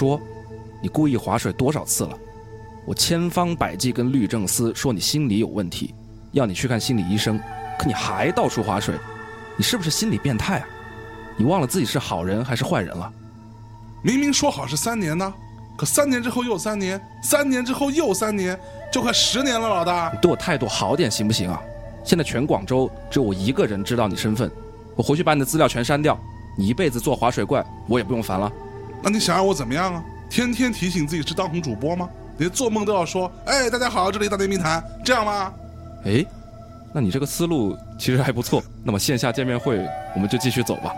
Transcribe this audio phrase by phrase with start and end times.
[0.00, 0.18] 你说，
[0.80, 2.18] 你故意划水多少次了？
[2.86, 5.94] 我千方百计跟律政司说你心理有问题，
[6.32, 7.38] 要你去看心理医生，
[7.78, 8.94] 可你还到处划水，
[9.58, 10.66] 你是不是心理变态啊？
[11.36, 13.12] 你忘了自己是好人还是坏人了？
[14.02, 15.34] 明明说好是三年呢，
[15.76, 18.58] 可三年之后又三年，三年之后又三年，
[18.90, 20.18] 就快十年了，老大你。
[20.22, 21.60] 对我态度好点行不行啊？
[22.02, 24.50] 现在全广州只有我一个人知道你身份，
[24.96, 26.18] 我回去把你的资料全删掉，
[26.56, 28.50] 你一辈子做划水怪，我也不用烦了。
[29.02, 30.04] 那你想让我怎么样啊？
[30.28, 32.08] 天天提醒自己是当红主播吗？
[32.38, 35.52] 连做梦都要说，哎，大家好，这里大内密谈，这样吗？
[36.04, 36.24] 哎，
[36.92, 38.62] 那你这个思路其实还不错。
[38.84, 39.78] 那么线下见面会
[40.14, 40.94] 我们就继续走吧。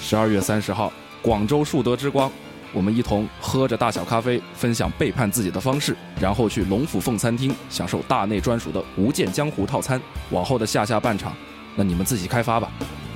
[0.00, 2.30] 十二月三十号，广州树德之光，
[2.72, 10.00] 我们一同喝着大小咖啡，分享背叛自己的方式，然后去龙府凤餐厅享受大内专属的无间江湖套餐。
[10.30, 11.32] 往后的下下半场，
[11.76, 12.70] 那你们自己开发吧。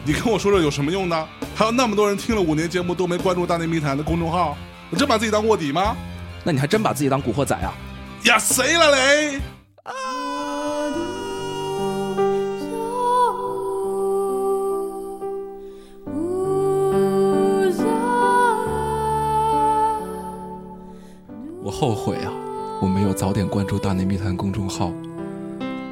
[0.06, 1.28] 你跟我说这有什么用呢？
[1.52, 4.56] 还有那么多人听了五年节目都没关注大内密谈的公众号，
[4.88, 5.96] 你真把自己当卧底吗？
[6.44, 7.74] 那你还真把自己当古惑仔啊？
[8.22, 9.40] 呀，谁了嘞？
[21.64, 22.30] 我后悔啊，
[22.80, 24.92] 我没有早点关注大内密谈公众号，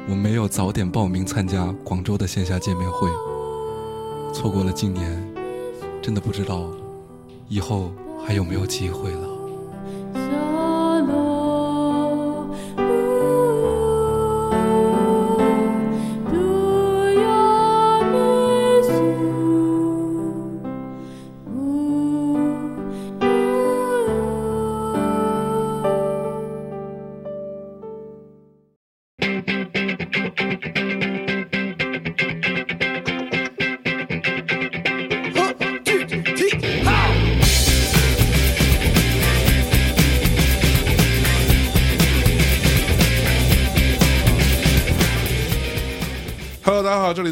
[0.07, 3.09] 我没有早点报名参加广州的线下见面会，
[4.35, 5.33] 错过了今年，
[6.01, 6.69] 真的不知道
[7.47, 7.89] 以后
[8.27, 9.24] 还有没有机会了。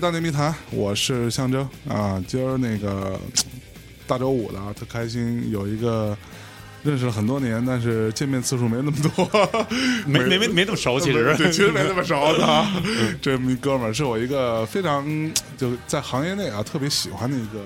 [0.04, 2.22] 大内密谈，我是象征啊。
[2.28, 3.18] 今儿那个
[4.06, 6.16] 大周五的啊，特开心，有一个
[6.84, 9.66] 认识了很多年，但是见面次数没那么多，
[10.06, 12.70] 没没没没那么熟，其实对，其实没那么熟的 啊。
[13.22, 15.08] 这么一哥们儿是我一个非常
[15.58, 17.64] 就在行业内啊特别喜欢的一个，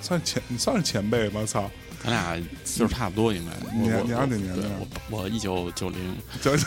[0.00, 1.70] 算前算是前辈吧，操。
[2.02, 3.50] 咱俩岁数差不多，应该。
[3.76, 4.62] 我我你你二哪年的
[5.10, 5.98] 我我一九九零，
[6.40, 6.52] 就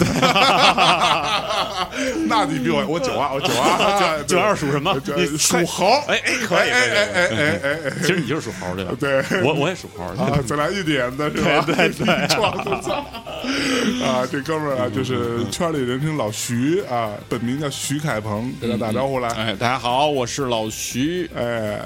[2.28, 4.96] 那你比我我九二，我九二，九二属什么？
[5.16, 5.88] 你属猴。
[6.08, 6.80] 哎哎，可以哎哎
[7.14, 7.22] 哎。
[7.22, 8.92] 哎哎哎其实你就是属猴对吧？
[9.00, 10.04] 对我我也属猴。
[10.22, 11.62] 啊， 咱俩一点的是吧？
[11.66, 12.08] 对对！
[14.06, 19.30] 啊，这哥们儿啊，就是圈里人称老徐啊，本名叫徐凯鹏，给他打招呼来。
[19.30, 21.80] 哎，大家好，我是老徐，哎，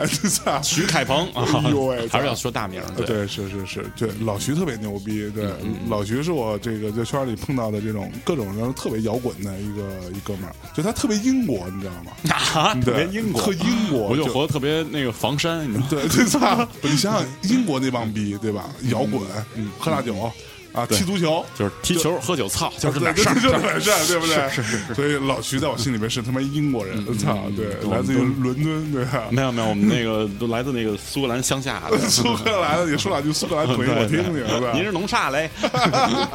[0.63, 2.81] 徐凯鹏啊哎呦喂，还是要说大名。
[2.97, 5.29] 对，对，是是是，对，老徐特别牛逼。
[5.31, 5.49] 对，
[5.89, 9.83] 老徐是我这个在圈里碰到的这种各种人特别摇滚的一个
[10.15, 12.11] 一哥们儿，就他特别英国，你知道吗？
[12.55, 15.87] 啊，特对别英国，特英国，我就活得特别那个防山，你知道吗？
[15.89, 16.67] 对，对操！
[16.81, 18.69] 你想想英国那帮逼，对吧？
[18.89, 19.21] 摇滚，
[19.55, 20.31] 嗯喝大酒
[20.75, 23.35] 啊，踢足球，就是踢球、喝酒、操，就是这对点事儿。
[23.35, 24.49] 就这点事儿，对不对？
[24.49, 24.93] 是是是。
[24.93, 27.43] 所以老徐在我心里面是他妈英国人，操！
[27.55, 29.23] 对，嗯来自于伦敦，对吧？
[29.31, 31.97] 没有没有，我们那个都来自那个苏格兰乡下的。
[32.09, 34.71] 苏格兰的，你说两句苏格兰腿， 我听听，是吧？
[34.73, 35.49] 您是农啥嘞？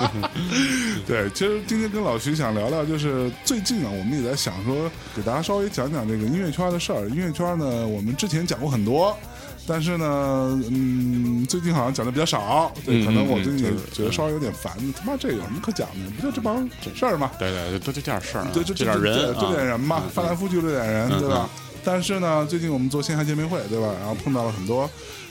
[1.06, 7.08] 对，其实今天跟老徐想聊聊，就是最近啊，我们也在想说，给大家稍微讲讲这个音乐圈的事儿。
[7.10, 9.16] 音乐圈呢，我们之前讲过很多。
[9.70, 14.72] 但是呢，嗯，最近好像讲的比较少，对，嗯可能我最近觉得稍微有点烦。
[14.96, 16.10] 他妈这有什么可讲的？
[16.16, 17.30] 不就这帮事儿吗？
[17.38, 21.48] 对对对，就这点事儿啊，对，就这点人就这点啊，人嘛，翻来覆去这点人，对吧？
[21.84, 23.94] 但是呢，最近我们做线下见面会，对吧？
[24.00, 24.90] 然后碰到了很多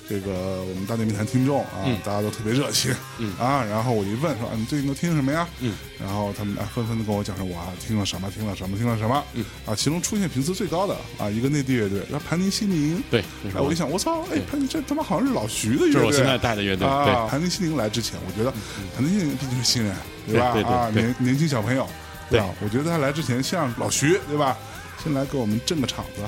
[0.09, 2.91] 这个我们大内密谈听众啊，大家都特别热情，
[3.37, 5.47] 啊，然后我一问说，啊你最近都听什么呀？
[5.59, 12.99] 嗯，然后他们啊纷纷的跟我讲说，我啊，听了什么，听了什么，听了什么，嗯，啊，其中出现频次最高的啊，一个内地乐队，叫盘尼西林。
[13.11, 13.23] 对，
[13.53, 18.51] 哎，我一想，我操，哎，盘尼这他妈好像是老徐的乐队，这是我现在带的乐队，啊，对，盘尼西林来之前，我觉得
[18.95, 19.95] 盘尼西林毕竟是新人，
[20.27, 20.53] 对吧？
[20.53, 21.87] 对对对啊，年年轻小朋友，
[22.31, 22.49] 对啊？
[22.63, 24.57] 我觉得他来之前像老徐，对吧？
[25.03, 26.21] 先来给我们震个场子，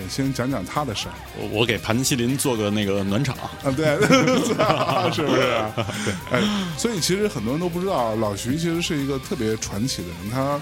[0.00, 4.00] 对，先讲讲他的事儿我我给盘西林做个那个暖场，啊，对，
[5.12, 5.34] 是不是？
[6.04, 6.40] 对， 哎，
[6.78, 10.30] 所以其实很多人都不知道，老徐其实是一个特别传奇的人。
[10.30, 10.60] 他，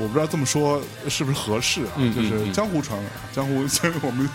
[0.00, 1.92] 我不知道这么说是不是合适啊？
[1.96, 3.54] 嗯就是江湖传闻，江湖
[4.06, 4.28] 我们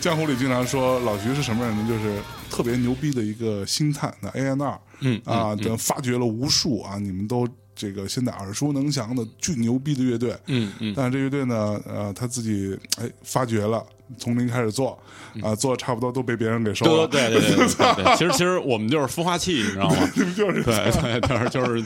[0.00, 1.86] 江湖里经常说老徐是什么人呢？
[1.88, 2.18] 就是
[2.50, 13.84] 特别牛逼的一个星探那 A N R，嗯啊，等发掘了无数啊，你们都这个现在耳熟能详的巨牛逼的乐队，嗯嗯，但是这乐队呢，呃，他自己哎发掘了，
[14.18, 14.98] 从零开始做
[15.42, 19.96] 啊，做的差不多都被别人给收了，对对对对对对， 其实其实我们就是孵化器，你知道吗？
[20.16, 21.84] 就是对对，但是就是，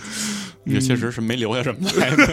[0.64, 2.26] 也 确实是没留下什么来的，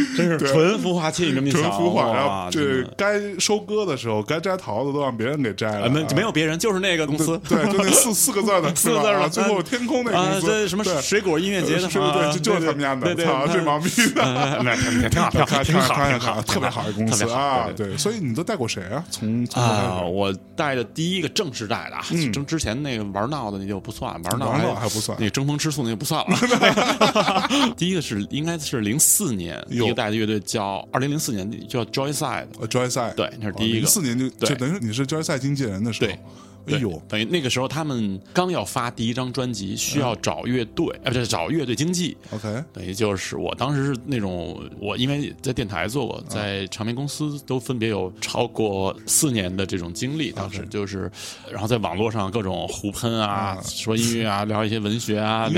[0.16, 7.38] 真是纯孵化器，你这么一想，纯孵化，然后这该收割的时候，该摘桃子都让别人给摘了，啊没啊没有别人，就是那个公司。
[7.48, 14.78] 对，就那四四个字的，四个字的 最后天空那公司，这什么水果音乐节的，是对，就就是他们家的，操，对最毛逼 的。
[14.78, 15.30] 挺挺好，
[15.64, 17.96] 挺好，看挺好，特别好的公司啊，对。
[17.96, 19.04] 所以你都带过谁啊？
[19.10, 27.48] 从啊，我带的第一个正式带的啊，之之前那个玩闹的那就不算，玩闹还不算那争风吃醋那就不算了。
[27.76, 33.78] 第一个是应该是零四年哟一个带的乐队叫二零零四年叫 Joyside，呃，Joyside，对那是第一个。
[33.80, 34.48] 零四年就对。
[34.50, 36.10] 就等于你是 Joyside 经纪人的时候。
[36.10, 36.18] 对，
[36.76, 42.16] 哎呦，等于那个时候他们刚要发第一张专辑，需要找乐队，呃，不是找乐队经纪。
[42.30, 50.30] OK，等于就是我当时是那种，我因为在电台做过，在唱片公司都分别有超过四年的这种经历。
[50.30, 51.10] 当时就是，
[51.50, 55.48] 然后在网络上各种互喷啊，说音乐啊， 聊一些文学啊，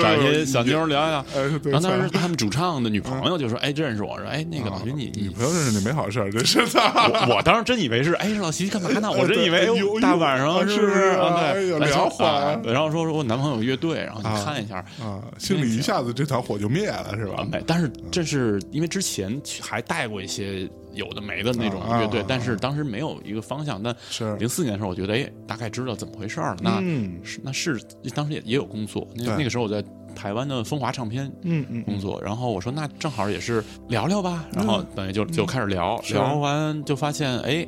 [0.00, 1.26] 找一些小妞聊一聊。
[1.34, 6.80] 哎，然后当时他们主唱的女朋友就说：“哎，认识我说，哎，那个老徐你你。”女朋友认识你没好事儿，真是的。
[6.84, 9.10] 我我当时真以为是，哎，老徐干嘛呢？
[9.12, 9.68] 我真以为，
[10.00, 17.46] 大晚上啊是不是对，聊会儿啊然后说说我男朋友乐队，然后你啊看一下，啊，心里一下子这团火就灭了，是吧？
[17.66, 23.82] 但是这是因为之前还带过一些有的没的那种啊乐队，啊但是当时没有一个方向。
[23.82, 24.36] 但是。
[24.36, 26.56] 零四年的时候，我觉得哎，大概知道怎么回事儿了。
[26.62, 27.20] 那嗯。
[27.22, 27.80] 是那是
[28.14, 29.82] 当时也也有工作，那那个时候我在
[30.14, 36.14] 台湾的风华唱片嗯嗯工作，然后我说那正好也是聊聊吧，然后等于就就开始聊，是。
[36.14, 37.66] 聊完就发现哎。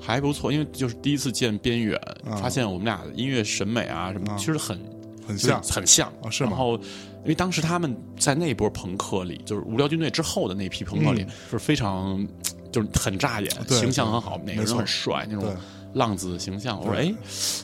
[0.00, 4.78] 还不错，因为就是第一次见边远，啊发现我们俩的音乐审美啊什么，啊其实很
[5.26, 12.26] 很像很像啊是吗然后，因为当时他们在那波朋克里，就是无聊军队之后的那批朋克里，嗯是非常
[12.72, 15.54] 就是很扎眼，形象很好，每个人都很帅那种
[15.94, 16.78] 浪子形象。
[16.78, 17.14] 我说，对哎，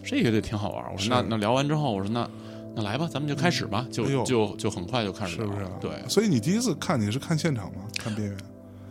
[0.05, 0.85] 这个乐队挺好玩。
[0.93, 2.29] 我说，那那聊完之后，我说那
[2.75, 5.71] 那来吧，咱们就开始吧，就哎就就很快就开始了是不是啊？
[5.81, 7.83] 对，所以你第一次看你是看现场吗？
[7.99, 8.37] 看边缘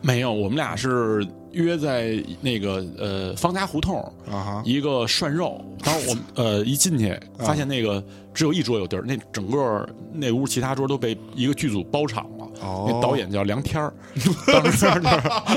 [0.01, 8.03] 没有，我们俩是约在那个呃方家胡同啊哈，一个涮肉，当时我们呃一进去发现那个
[8.33, 12.43] 只有一桌有地儿，那整个那屋其他桌都被一个剧组包场了。
[12.61, 13.91] 哦那导演叫梁天儿，
[14.47, 14.77] 当时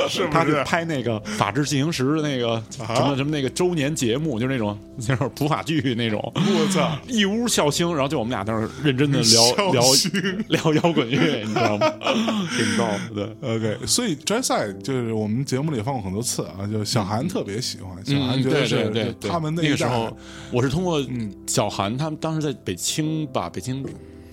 [0.09, 6.21] 是不他是拍那个《法制进行时》的那个什么什么那个周年节目，就是那种 就是普法剧那种。
[6.35, 6.99] 我操！
[7.07, 9.83] 一屋笑星，然后就我们俩在那儿认真的聊 聊
[10.49, 11.93] 聊摇滚乐，你知道吗？
[12.57, 12.85] 挺逗
[13.15, 13.37] 的。
[13.41, 20.15] 对，OK，所以 Joyside 就是我们节目里也放过很多次啊，就小韩特别喜欢，小韩觉得是对对对，他们那个时候，
[20.53, 21.01] 我是通过
[21.47, 23.87] 小韩他们当时在北京吧，北京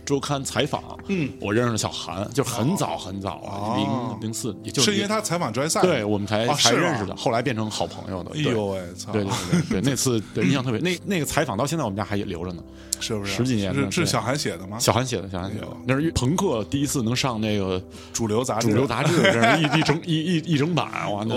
[0.06, 3.50] 周刊采访，嗯，我认识了小韩，就很早很早哦。
[3.50, 8.32] 啊，零零四，也就是因为他采访 Joyside，对我们才才认识的，后来变成好朋友的。
[8.36, 12.64] 哎呦喂，操，对对对对，那次对 印象特别，那那个采访到现在我们家还留着呢。
[13.00, 14.80] 是不是十几年了是是小韩写的吗？
[14.80, 15.68] 小韩写的，小韩写的。
[15.86, 17.82] 那是朋克第一次能上那个
[18.14, 19.14] 主流杂志，主流杂志，
[19.60, 21.36] 一一整一一一整版，哇，那！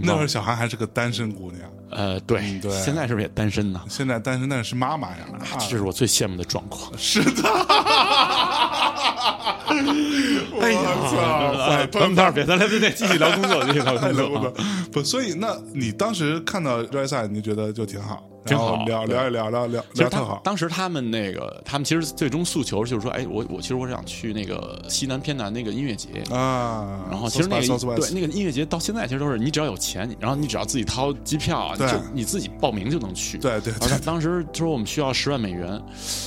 [0.00, 3.80] 那会儿小韩还是个单身姑娘，呃，对嗯对现在是不是也单身呢？
[3.88, 6.92] 现在单身但是妈妈呀，啊这是我最羡慕的状况。
[6.98, 7.42] 是的。
[10.60, 10.72] 哎！
[10.72, 10.80] 呀，
[11.68, 14.52] 坏咱们待会儿别，咱来别别继续聊工作，继续聊工作。
[14.92, 20.40] 不，所以那你当时看到 Joyside，你就觉得就挺好，挺好聊聊一聊聊聊其实特好。
[20.42, 26.08] 当时他们那个，他们其实最终诉求就是说，哎，我我其实我是想去那个西南偏南那个音乐节。
[26.30, 33.36] 啊，然后其实那个对那个音乐节到现在其实都是你只要有钱，然后你只要自己掏机票，对就你自己报名就能去。
[33.38, 35.80] 对对对而且，当时说我们需要十万美元，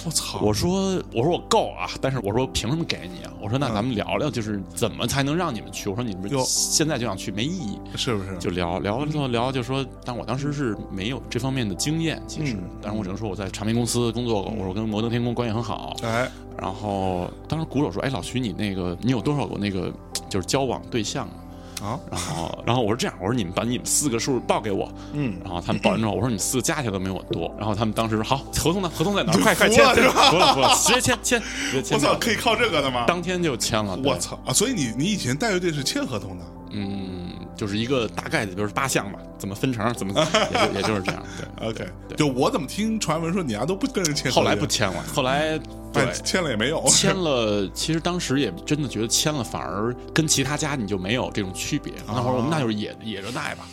[0.06, 0.40] 我操！
[0.42, 3.34] 我说我说我够啊，但是我说凭什么给你啊？
[3.42, 5.90] 我说那咱们聊聊聊，就是怎么才能让你们去？
[5.90, 8.38] 我说你们哟现在就想去没意义，是不是？
[8.38, 19.92] 就聊聊完之后聊就说，但我当时是没有这方面的经验，其实嗯，但是我只能说我在唱片公司工作过，我说我跟摩登天空关系很好，哎，然后当时鼓手说，哎，老徐你那个你有多少个那个
[20.30, 21.36] 就是交往对象啊？
[21.82, 28.92] 啊，然后，然后我说这样，我说你们把你们四个数报给我，嗯，然后他们报完之后，我说你们四个加起来都没我多，然后他们当时说好，合同呢？
[28.94, 29.34] 合同在哪？
[29.34, 33.06] 快快签，签了是吧服了服了，直接签签，直接签我操，可以靠这个的吗？
[33.08, 33.98] 当天就签了。
[34.04, 34.54] 我，操啊！
[34.54, 40.14] 所以你你以前带乐队是签合同的嗯，就是一个大概的，比如说八项吧，怎么分成，怎么
[40.52, 41.24] 也就也就是这样。
[41.38, 45.58] 对，？OK，对就我怎么听传闻说你丫都不跟人签后，来不签了， 后来
[45.94, 51.94] 对哎签了也没有，签了，其实当时也真的觉得签了，反而跟其他家你就没有这种区别。
[52.08, 53.68] 那会儿我们那就是野野着带吧，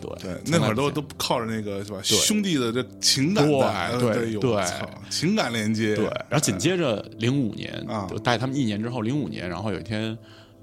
[0.00, 1.98] 对对，那会儿都都靠着那个是吧？
[2.02, 4.64] 兄弟的这情感对对对
[5.08, 10.16] 情感连接，对，然后紧接着零五年啊就带他们一年之后，零五年，然后有一天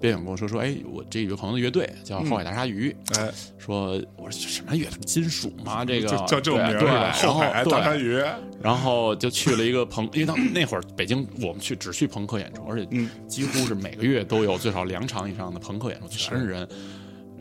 [0.04, 5.00] 边远跟我说说，哎，我这有个朋友的乐队叫后海大鲨鱼，哎，说我说什么乐队？
[5.06, 5.86] 金属吗？
[5.86, 6.78] 这个就叫这种名
[7.14, 8.22] 后海大鲨鱼，
[8.62, 16.68] 然后就去了一个朋，因为当那会儿北京我们去只去朋克演出，而且嗯几乎是每个月都有最少两场以上的朋克演出，全是人，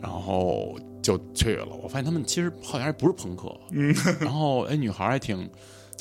[0.01, 1.67] 然后就去了。
[1.83, 5.49] 我发现他们其实好像还不是朋克，嗯，然后哎，女孩还挺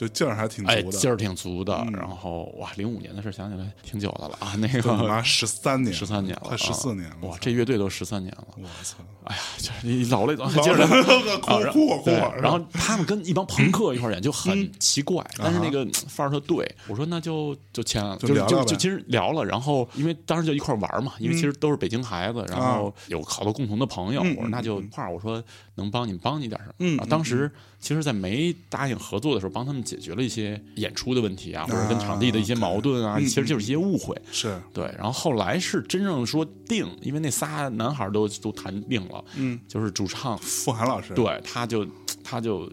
[0.02, 0.99] 就劲儿还挺哎足的。
[0.99, 7.14] 劲儿挺足的，嗯然后哇，零五年的事想起来挺久的了啊，那个妈十三年，十三年了，快十四年了。
[7.14, 8.97] 啊哇，这乐队都十三年了，我操！
[9.25, 10.85] 哎呀，就是你老了， 着来。
[10.85, 12.11] 了，啊然哭哭哭。
[12.42, 16.68] 然后他们跟一帮朋克一块儿演就很奇怪，但是那啊个范儿特对。
[16.88, 19.44] 我说那就就签了，就就就就其实聊了。
[19.44, 24.21] 然后因为当时就一块玩嘛，因为其实都是北京孩子，然后有好多共同的朋友。
[24.25, 25.40] 嗯我说那就一块儿，我说
[25.76, 27.06] 能帮你帮你点什么。
[27.06, 27.49] 当时
[27.83, 34.17] 其实，在没答应合作的时候，帮他们解决了一些演出的问题啊，或者跟场地的一些矛盾啊，嗯其实就是一些误会。
[34.31, 34.57] 是。
[34.73, 41.85] 对，然后后来是真正说定，因为那仨男孩都都谈定了，嗯，就是主唱傅涵老师，，对，他就
[42.25, 42.69] 他就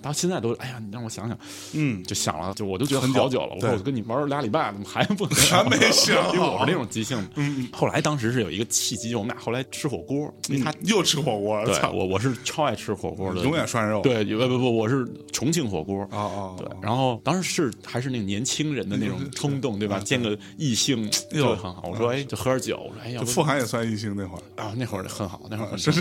[0.00, 1.38] 到现在都，哎呀，你让我想想，
[1.72, 3.54] 嗯，就想了，就我都觉得很久好久了。
[3.54, 7.28] 我说我跟你玩了俩礼拜，怎么还不 还没想好因为我是那种即兴的。
[7.36, 14.00] 嗯，后来当时是有一个契机，我们俩后来吃火锅，因为他又吃火锅，对操，我我是超爱吃火锅的，永远涮肉。
[14.02, 16.02] 对，不不不，我是重庆火锅。
[16.10, 19.98] 哦哦，对，然后当时是还是那个年轻人的那种冲动，对吧？
[19.98, 21.84] 见个异性就很好。
[21.90, 22.78] 我说，哎，就喝点酒。
[22.78, 25.92] 我说，哎呀，就傅涵也算异性那会儿，啊，那会儿很好，那会儿很正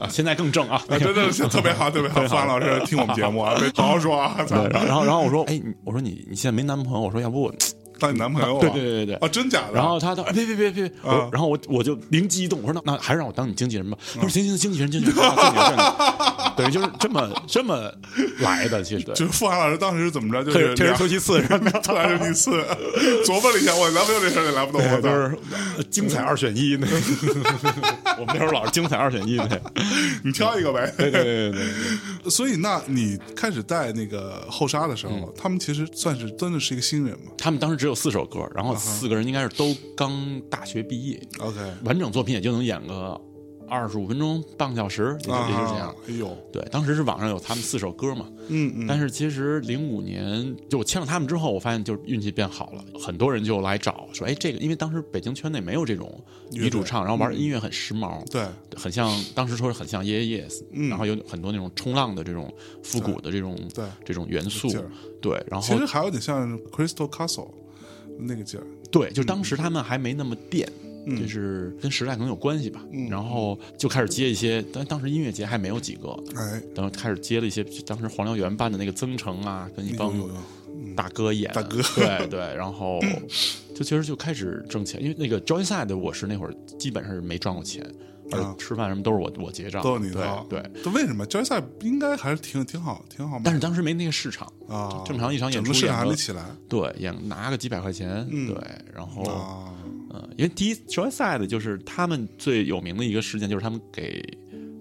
[0.00, 0.82] 啊，现在更正啊。
[0.88, 2.29] 啊，真的是特别好，特别好。
[2.30, 7.00] 傅涵老师听我们节目啊， 好好说啊，对，然后 然后然后我说，哎，我说你你现在没男朋友？
[7.00, 7.52] 我说要不我
[8.00, 8.60] 当你男朋友啊？
[8.60, 9.74] 对对对对对哦，真假的？
[9.74, 13.96] 然后他他哎别别别别，啊然后我我就灵机一动，我说那那还是让我当你经纪人吧。
[14.14, 17.92] 他说行行，经纪人经纪人，啊经纪人，经纪人对，就是这么这么
[18.40, 19.14] 来的，其实对。
[19.14, 20.42] 就是傅涵老师当时是怎么着？
[20.44, 21.70] 就是退而是两求其次，是吧？
[21.82, 22.50] 突然就第四，
[23.24, 25.30] 琢磨了一下，我男朋友这事儿也来不动，我都操！
[25.76, 26.96] 是精彩二选一那个，
[28.18, 29.48] 我们那时候老是精彩二选一那，
[30.24, 30.92] 你挑一个呗。
[30.96, 32.30] 对对对对对。
[32.30, 43.20] 所以，那你开始带那个后沙的时嗯候，他们其实算是真的是一个新人嘛他们当时只有四首歌，然后四个人应该是都刚大学毕业，？OK，完整作品也就能演个
[43.68, 45.88] 二十五分钟、半个小时，也就也就这样。
[45.88, 45.94] 啊。。
[46.08, 56.20] 哎呦，对，当时是网上有他们四首歌嘛，嗯嗯，但是其实零五年就我签了他们之后，我发现就是运气变好了，很多人就来找说，哎，这个因为当时北京圈内没有这种
[56.50, 58.44] 女主唱，然后玩音乐很时髦，对，
[58.76, 60.88] 很像当时说是很像 Yeah Yes，、嗯。
[60.88, 63.84] 然后有很多那种冲浪的这种复古的这种对。
[64.04, 64.68] 这种元素，
[65.20, 67.48] 对，然后其实还有点像 Crystal Castle
[68.20, 68.66] 那个劲儿。
[68.90, 70.68] 对，就当时他们还没那么电。
[71.06, 71.18] 嗯。
[71.18, 80.12] 就是跟时代可能有关系吧，嗯然后就开始接一些，但当时音乐节还没有几个，哎，然后开始接了一些，当时黄燎原办的那个增城啊，跟一帮
[80.94, 81.80] 大哥演，大哥。
[81.96, 83.00] 对对，然后
[83.74, 87.82] 就其实就开始挣钱，因为那个 Joyside 我是那会儿基本上是没赚过钱，
[88.58, 90.62] 吃饭什么都是我我结账，都是你对掏对。
[90.82, 93.42] 这为什么决赛应该还是挺挺好，挺好的？
[93.44, 98.56] 但是当时没那个市场，啊，正常一场演出市场出还没起来对，演拿个几百块钱，嗯对，
[98.94, 99.72] 然后啊。
[100.12, 104.20] 嗯，因为第一 Joyside 就是他们最有名的一个事件，就是他们给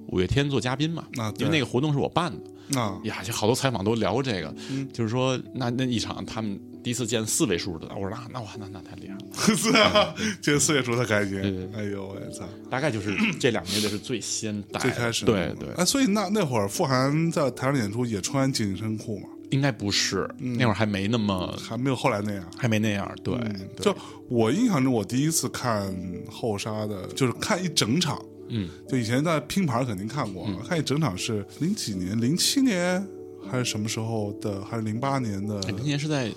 [0.08, 2.34] 五月天做嘉宾嘛，啊因为那个活动是我办
[2.74, 12.48] 的，啊，呀，就好多采访都聊过这个，嗯就是说那那一场他们第一次见四位数的，我说那那哇那那太厉害了，是啊，见四位数的开心对对，哎呦我操！
[12.70, 15.26] 大概就是这两个乐队是最先带，最开始。
[15.26, 20.58] 对对，哎，所以那那会儿傅函在台上演出也穿紧身裤嘛，应该不是，嗯。
[20.58, 22.44] 那会儿还没那么还没有后来那样。
[22.58, 23.38] 还没那样，对，
[23.82, 23.96] 就
[24.30, 25.94] 我印象中，我第一次看
[26.30, 28.24] 后沙的，就是看一整场。
[28.52, 33.06] 嗯，就以前在拼盘肯定看过，看一整场是零几年，零七年
[33.48, 34.64] 还是什么时候的？
[34.66, 35.56] 还是零八年的？
[35.68, 36.32] 哎今年是在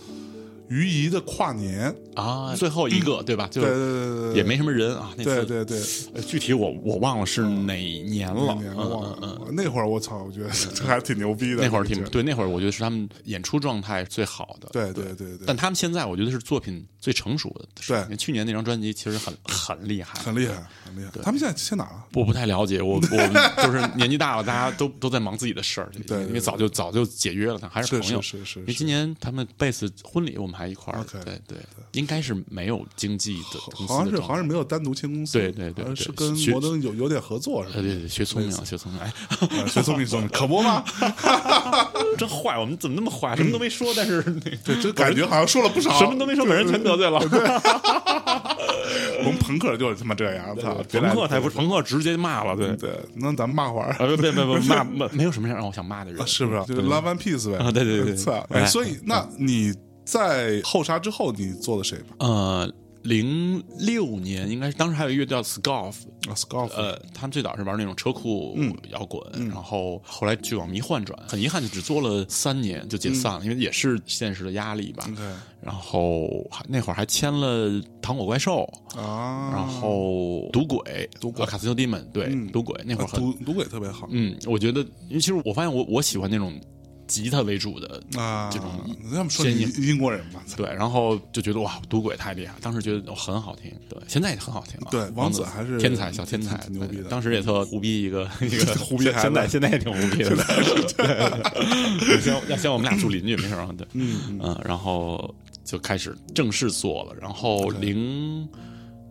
[0.69, 1.95] 于怡的跨年？
[2.15, 3.49] 啊最后一个对吧？
[3.51, 5.83] 就对对对对对，也没什么人啊，那次对对对，
[6.15, 9.55] 呃具体我我忘了是哪年了，那年嗯忘嗯嗯。
[9.55, 11.63] 那会儿我操，我觉得这还挺牛逼的。
[11.63, 14.69] 那会儿挺对，那会儿我觉得是他们演出状态最好的。
[14.73, 17.67] 对对对对，但他们现在我觉得是作品最成熟的。
[17.87, 20.55] 对因为去年那张专辑其实很很厉害，很厉害，
[20.85, 21.11] 很厉害。
[21.23, 22.05] 他们现在去哪了？
[22.15, 28.21] 我不太了解，我 我就是年纪大了，大家都都在忙自己的事儿，对对因为早就早就解约了，但还是朋友。
[28.21, 31.59] 是是是因为今年他们贝斯婚礼我们还一块儿对对，
[31.93, 37.83] 应该是没有经济的公司好像是好像是没有单独签公司，对对对是跟摩登有有点合作是吧呃？
[37.83, 39.13] 对对，学聪明了，学聪明了，哎，
[39.63, 40.85] 啊学聪明聪明，可不吗？
[42.19, 43.35] 真坏，我们怎么那么坏？
[43.37, 47.21] 什么都没说，但是对，这感觉好像说了不少，什么都没说，把人全得罪了。
[49.25, 50.75] 我们朋克就是他妈这样，操！
[50.91, 52.77] 朋克才不是，朋克直接骂了，对。
[52.77, 53.91] 对，那咱骂会儿。
[53.93, 56.75] 啊，别别别别骂骂，没有什么让我想骂的人，啊是不是？
[56.75, 57.57] 就 Love and Peace 呗。
[57.59, 58.45] 啊对对对对操！
[58.67, 59.73] 所以那你
[60.13, 62.17] 在后沙之后，你做了谁吗？
[62.19, 62.71] 呃，
[63.05, 65.95] 零六年，应该是当时还有一个乐队叫 Scarf，
[66.29, 68.77] 啊，Scarf，呃，他们最早是玩那种车库嗯。
[68.91, 75.09] 摇滚，然后后来去往迷幻转，很遗憾就只做了三年就解散了，因为也是现实的压力吧。
[75.63, 78.65] 然后还那会儿还签了糖果怪兽，
[78.95, 84.07] 啊，然后赌鬼，赌鬼卡西诺 Demon，对，嗯赌鬼那会儿很，赌赌鬼特别好。
[84.11, 86.61] 嗯，我觉得，因为其实我发现我我喜欢那种
[87.13, 88.71] 吉他为主的啊，这种
[89.11, 94.89] 他们说你先英国人嘛，对，然后就觉得哇，赌鬼太厉害，当时觉得哦很好听，对，现在也很好听啊。
[94.91, 100.35] 对王王子还是天才，小天才，牛逼的对当时也特胡逼一个 一个胡逼现在现在也挺胡逼的。
[102.49, 103.69] 要先我们俩住邻居，没事啊。
[103.77, 108.49] 对，嗯嗯，然后就开始正式做了，然后零。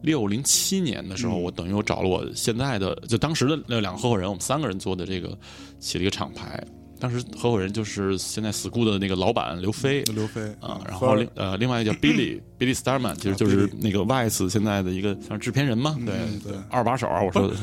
[0.03, 5.37] 六零七年的时嗯候，我等于我找了我现在的，就当时的那两个合伙人，我们三个人做的这个
[5.79, 6.59] 起了一个厂牌。
[7.01, 17.55] 当时合伙人就是现在 school 的那个老板刘飞，刘飞啊，然后另呃另外一个叫 Billy Billy Starman，其实就是那个 Vice 现在的一个像制片人嘛，对嗯对二把手啊，我说的？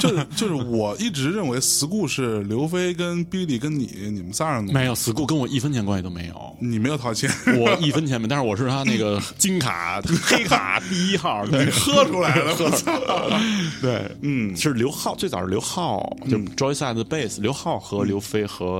[0.00, 7.28] 就是就是我一直认为 school 是刘飞跟 Billy 跟你你们仨人，没有 school 跟我一分钱关系都没有，你没有掏钱，
[7.58, 12.92] 我一分钱没，但是我是他那个金卡 黑卡第一号，对，喝出来了，我操！
[13.82, 18.75] 对，嗯是刘浩，最早是刘浩，就 Joyside 的 Base 刘浩和刘飞和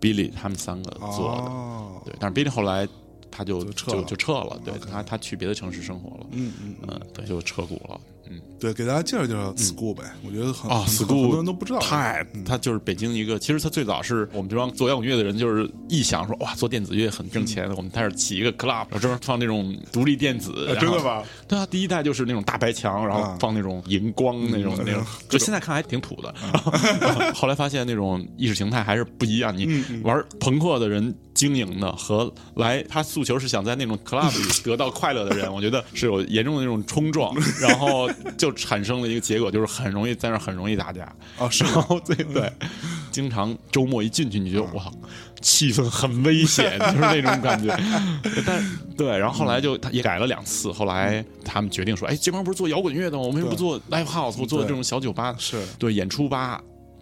[0.00, 2.88] Billy 他们三个做的，哦，对，但是 Billy 后来
[3.30, 4.02] 他就就撤了。
[4.02, 8.40] 就就撤了，对他他去别的城市生活了，嗯嗯，嗯，对，就撤股了，嗯。
[8.58, 21.22] 对，给大家介绍介绍 school 呗，我觉得很啊很很，school 多人都不知道，太，他就是北京一个，其实他最早是我们这帮做摇滚乐的人，就是一想说哇，做电子乐很挣钱，我们开始起一个 club，然后专门放那种独立电子，真的吗？
[21.48, 23.36] 对啊，第一代就是那种大白墙，然后啊。
[23.40, 26.34] 放那种荧光那种嗯那种，就现在看还挺土的。
[27.32, 30.02] 后来发现那种意识形态还是不一样，你嗯。
[30.02, 41.10] 玩朋克的人经营的和来他诉求是想在那种 club 里得到快乐的人，我觉得是有严重的那种冲撞， 然后 就产生了一个结果，就是很容易在那儿很容易打架。
[41.38, 42.52] 哦，是然后对对，
[43.10, 44.92] 经常周末一进去，你觉得嗯哇，
[45.40, 47.74] 气氛很危险，就是那种感觉。
[48.46, 53.22] 但对，然后后来就他也改了两次，后来他们决定说，哎，这帮不是做摇滚乐的吗？
[53.22, 55.34] 我们又不做 live house，不做这种小酒吧？
[55.38, 56.60] 是对，演出吧，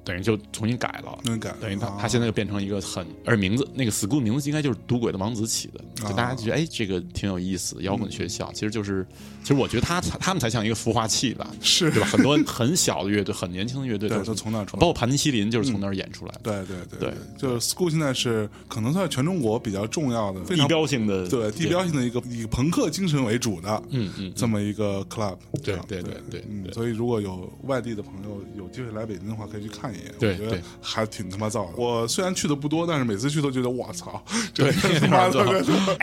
[0.08, 1.18] 等于就重新改了。
[1.22, 9.06] 重新改，等于他啊他现在就变成一个很，而名字那个 school 名字应该就是赌鬼的王子起的，就大家就觉得哎这个挺有意思，摇滚学校其实就是，
[9.42, 12.08] 其实我觉得他才他们才像一个孵化器吧， 是对吧？
[12.08, 14.86] 很多很小的乐队，很年轻的乐队对，都都从那儿出来包。
[14.86, 25.36] 括盘尼西林就是从那儿演出来的，对对对对就是 school 现在是可能算是全中国比较重要的、地标性的，对地标性的一个以朋克精神为主的，嗯嗯，这么一个 club。
[25.62, 30.14] 对对对对所以如果有外地的朋友有机会来北京的话，可以去看一眼。
[30.18, 31.76] 对我觉得对还挺他妈燥的。
[31.76, 34.22] 我虽然去的不多，但是每次去都觉得我操，
[34.54, 35.30] 这对，太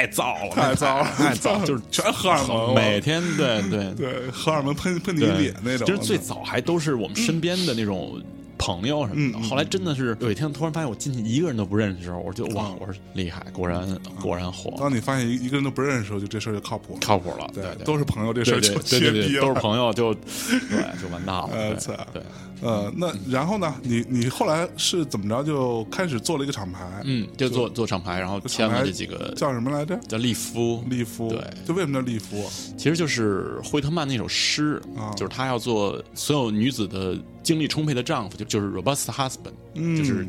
[0.07, 5.87] 燥了，太燥了，太燥，就是全荷尔蒙，每天对对对荷尔蒙喷喷你对脸那种。
[5.87, 8.21] 其实最早还都是我们身边的那种。
[8.57, 13.87] 朋友什么的，后来真的是有一天突然发现我进去一个人都不认识的时候，我就哇嗯，我说厉害，果然
[14.21, 16.99] 果然火，当你发现一一个人都不认识的时候，就这事儿就靠谱了。
[17.01, 19.41] 靠谱了，对对，对，都是朋友，这事儿就对对了。
[19.41, 22.21] 都是朋友，就对就完蛋了， 对呃操对，
[22.61, 23.73] 呃，那然后呢？
[23.83, 27.01] 你你后来是怎么着就开始做了一个厂牌？
[27.03, 29.97] 嗯，就做做厂牌，然后签了这几个叫什么来着？
[30.07, 31.29] 叫利夫，利夫。
[31.29, 32.49] 对就为什么叫利夫？
[32.77, 40.27] 其实就是惠特曼那首诗，啊就是他要做所有女子的精力充沛的丈夫，就就是 robust husband，、嗯就是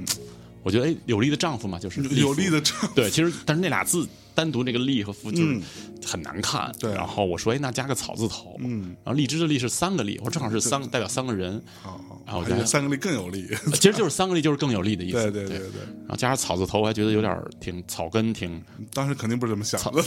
[0.63, 2.89] 我觉得哎，有力的丈夫嘛，就是有力的丈夫。
[2.95, 5.63] 对，其实但是那俩字单独那个力和夫就是嗯
[6.07, 6.71] 很难看。
[6.79, 13.49] 对然后我说哎，那加个草字头，嗯，然后荔枝的荔是三个荔，我说正好是三代表三个人，好好，然后我觉得三个力更有力。
[13.75, 15.15] 其实就是三个荔就是更有力的意思。
[15.15, 18.63] 对对对对对，然后加上草字头，我还觉得有点儿挺草根，挺。
[18.93, 20.03] 当时肯定不是这么想的。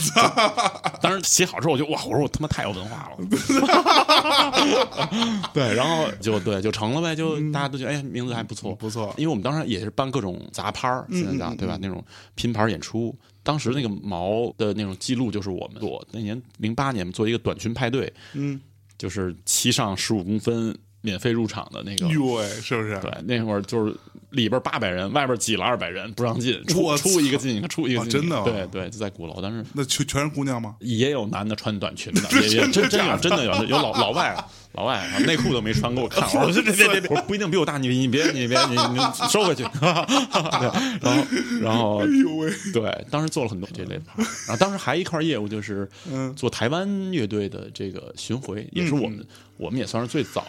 [1.02, 3.16] 当时写好之后，我就哇，我说我他妈太有文化了。
[5.52, 11.76] 对，然后就对就成了呗，就大家都觉得哎名字还不错，不错因为我们当时也是办各种杂拍儿，现在讲对吧？
[11.80, 13.14] 那种拼盘演出。
[13.42, 18.60] 当时那个毛的那种记录就是我们做，那年零八年做一个短裙派对，嗯，
[18.98, 22.98] 就是七上十五公分免费入场的那个，哟喂，是不是？
[23.00, 23.94] 对，那会儿就是
[24.30, 28.10] 里边八百人，外边挤了二百人，不让进，出出一个进一个，出一个进。
[28.10, 28.44] 一个，哦真的啊？
[28.44, 30.76] 对对，就在鼓楼，但是那全全是姑娘吗？
[30.80, 34.36] 也有男的穿短裙的， 也也真真有真的有有老老外
[34.74, 41.26] 老外啊内裤都没穿给我看， 我说别别别别，我说不一定比我大，你你别你别你你收回去，对，然后
[41.60, 42.02] 然后
[42.72, 49.26] 对，当时做了很多这类的牌，然后当时还一块业务就是嗯做台湾乐队的这个巡回，也是我们
[49.60, 50.42] 我们也算是最早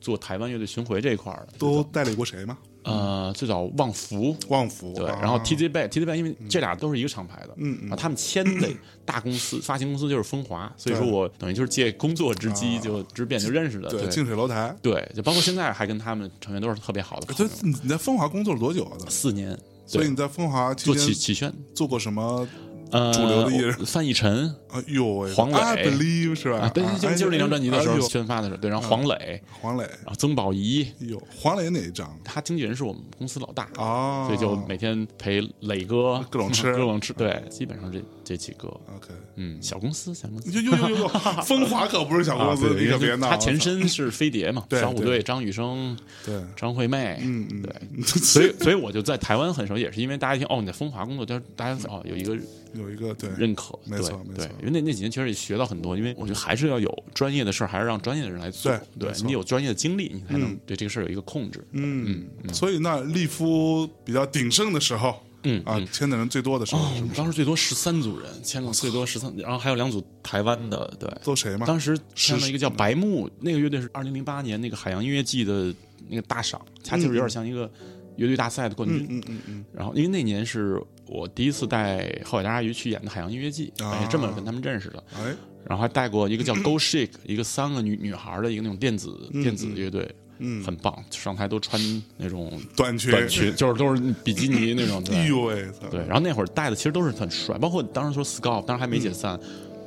[0.00, 2.58] 做台湾乐队巡回这一块儿的，都代理过谁吗？
[2.82, 5.18] 呃，最早旺福，旺福对，啊。
[5.22, 8.68] 然后 TZ Bay，TZ Bay 因为这俩都是一个厂牌的，嗯他们签的
[9.06, 14.08] 大公司 发行公司就是风华，所以说我等于就是借工作之机就之便就认识的，对对。
[14.10, 14.76] 近水楼台。
[14.82, 17.50] 对，就包括现在还跟他们成员都是特别好的朋这友，
[17.82, 18.98] 你在风华工作了多久啊？
[19.08, 22.46] 四年，所以你在风华做启间启轩，做过什么？
[22.90, 23.72] 呃，主流的艺人？
[23.86, 26.58] 范逸臣哎呦喂，黄磊 I believe 是吧？
[26.58, 34.26] 啊，对，就哎就是那张专辑的时候宣发的时候，对，然后黄磊，黄磊，然后曾宝仪，哎呦，黄磊哪一张他经纪人是我们公司老大，啊？
[34.26, 40.50] 所以就每天陪磊哥各种吃 各种吃，对，基本上这这几个，OK，嗯，小公司，小公司。
[40.50, 41.08] 呦呦呦呦，
[41.44, 43.28] 风华可不是小公司，啊你可别闹。
[43.30, 47.72] 他前身是飞碟嘛， 小虎队张雨生、对，张惠妹，嗯嗯，对，
[48.18, 52.36] 所以所以我就在台湾很熟，也是因为大家一听哦你在风华工作，就是大家哦有一个
[52.74, 71.66] 有一个对认可，没错没错对对，因为那那几年确实也学到很多，因为我觉得还是要有专业的事儿，还是让专业的人来做，对对你有专业的经历，你才能嗯对这个事儿有一个控制，嗯，嗯所以那利夫比较鼎盛的时候，嗯啊，签的人最多的时候当时最多十三组人，签了最多十三，然后还有两组台湾的，对，都谁吗？
[71.66, 75.74] 当时签了一个叫白木，那个乐队是二零零八年那个海洋音乐季的
[76.08, 77.70] 那个大赏，它就是有点像一个
[78.16, 79.06] 乐队大赛的冠军。
[79.10, 85.02] 嗯嗯嗯，然后因为那年是我第一次带后海大鲨鱼去演的海洋音乐季，啊也这么跟他们认识的。
[85.16, 85.34] 哎，
[85.68, 91.80] 然后还带过一个叫 Go Shake， 一个三个女女孩的一个那种电子电子乐队，嗯，很棒，上台都穿
[92.16, 95.02] 那种 短裙，短裙，就是都是比基尼那种。
[95.04, 99.38] 对 哎呦喂，对，，然后那会儿带的其实都是很帅，包括当时说 Scout，当时还没解散，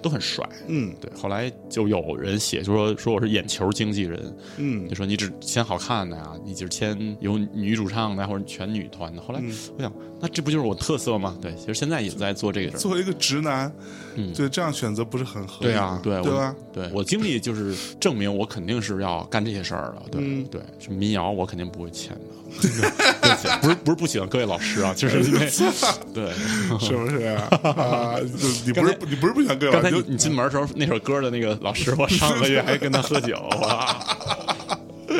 [0.01, 0.47] 都很帅。
[0.67, 9.21] 嗯对，后来就有人写就说说我是眼球经纪人，嗯就说你只签好看的呀，你只签有女主唱的或者全女团的。
[9.21, 11.37] 后来嗯我想，那这不就是我特色吗？
[11.41, 12.79] 对，其实现在也在做这个事儿。
[12.79, 13.71] 作为一个直男，
[14.15, 15.71] 嗯对这样选择不是很合理？
[15.71, 16.55] 对啊，对我对吧？
[16.73, 20.01] 对我经历就是证明我肯定是要干这些事儿的。
[20.11, 22.36] 对、嗯对，什么民谣我肯定不会签的。
[22.61, 22.69] 对
[23.21, 25.49] 不起不是不是不喜欢各位老师啊，就是因为
[26.13, 26.31] 对。
[26.79, 27.47] 是不是啊？
[27.63, 33.95] 啊就你不是你不是不想跟刚才就你你进门的时候，那首歌的那个老师，我上个月还跟他喝酒，哇，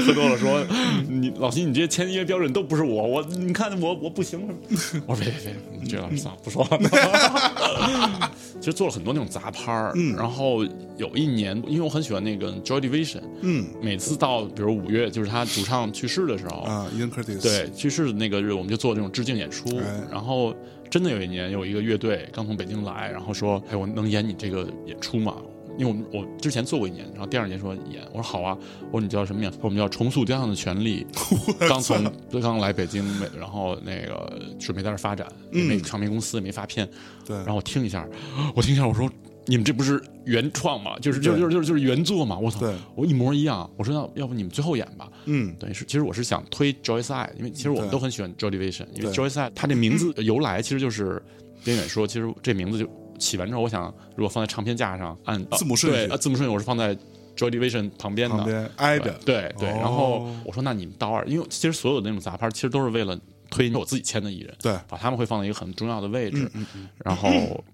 [0.02, 0.66] 喝多了说
[1.08, 4.48] 你老秦，你这些签约标准都不是我，我你看我我不行，
[5.06, 8.32] 我说别别别，你这老师算了不说了。
[8.60, 10.66] 其实做了很多那种杂拍儿，嗯然后
[10.98, 19.78] 有一年，因为我很喜欢那个 Joy Division，嗯每次到比如五月，就是他主唱去世的时候，啊，Ian Curtis 对，去世的那个日，我们就做这种致敬演出。
[19.78, 20.56] 哎然后
[20.90, 25.36] 真的有一年，有一个乐队刚从北京来，然后说：“哎，我能演你这个演出吗？”
[25.78, 28.58] 因为我们我之前做过一年，然后第二年说演，我说好啊，
[28.92, 29.52] 我说你叫什么名？
[29.62, 31.06] 我们叫重塑雕像的权利，
[31.68, 32.04] 刚从
[32.42, 36.88] 刚来北京，没然后那个准备在这发展，也没唱片公司也没发片，
[37.26, 38.08] 对，然后我听一下，
[38.56, 39.10] 我听一下，我说
[39.46, 40.98] 你们这不是原创吗？
[41.00, 42.38] 就是就是就是就是就是原作嘛！
[42.38, 43.70] 我操对，我一模一样。
[43.78, 45.10] 我说那要不你们最后演吧？
[45.26, 51.22] 嗯等于是，其实我是想推 Joyce I，因为其实我们都很喜欢 Joy Division，因为 Joyce I 它这名字 由来其实就是
[51.64, 52.86] 边远说，其实这名字就
[53.18, 56.96] 起完之后，我想如果放在唱片架上按字母顺序对，呃字母顺序我是放在
[57.36, 59.70] Joy Division 旁边的，挨着，对对。
[59.70, 66.50] 哦然后我说那你们到二，因为其实所有的那种杂牌其实都是为了推我自己签的艺人，对，把他们会放在一个很重要的位置。
[66.54, 67.30] 嗯嗯然后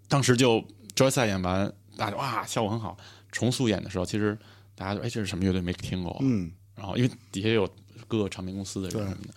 [0.07, 0.63] 当时就
[0.95, 2.97] Joyce 演完，大家哇效果很好。
[3.31, 4.37] 重塑演的时候，其实
[4.75, 7.67] 大家就哎这是什么乐队没听过，嗯然后因为底下有
[8.07, 9.33] 各个唱片公司的人对什么的，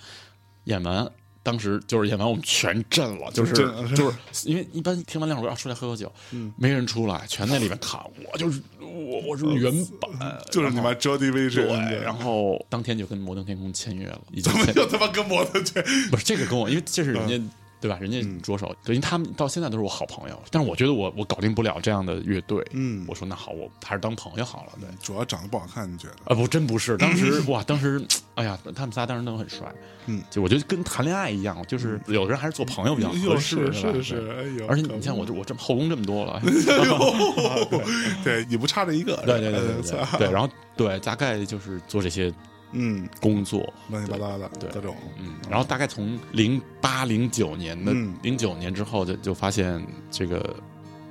[0.64, 1.11] 演完
[1.46, 3.52] 当时就是演完我们全震了，就是
[3.94, 8.00] 就是因为一般听完两首歌啊出来喝喝酒，嗯没人出来，全在里面看，
[8.32, 10.11] 我就是我我是原版，
[10.50, 15.80] 就是你妈 Joy Division，对，然后当天就跟摩登天空签约了，已经签怎么又他妈跟摩登签？
[16.11, 17.40] 不是这个跟我，因为这是人家。
[17.87, 17.99] 对吧？
[18.01, 22.64] 人家着手，等于他们到现在都是我好朋友，但是我觉得我我搞定不了这样的乐队。
[22.72, 24.72] 嗯我说那好，我还是当朋友好了。
[24.81, 26.14] 对，主要长得不好看，你觉得？
[26.25, 26.96] 啊不，真不是。
[26.96, 29.72] 当时 哇，当时哎呀，他们仨当时都很帅。
[30.07, 34.66] 嗯，就我觉得跟谈恋爱一样，就是有的人还是做朋友比较合又适，是是是，哎呦！
[34.66, 36.40] 而且你像我这我这后宫这么多了
[38.25, 42.33] 对，你不差这一个，对对对对对对，然后对，大概就是做这些
[42.78, 48.14] 嗯，工作，乱七八糟的对各种，嗯，然后大概从零八零九年的嗯。
[48.22, 50.54] 零九年之后，就就发现这个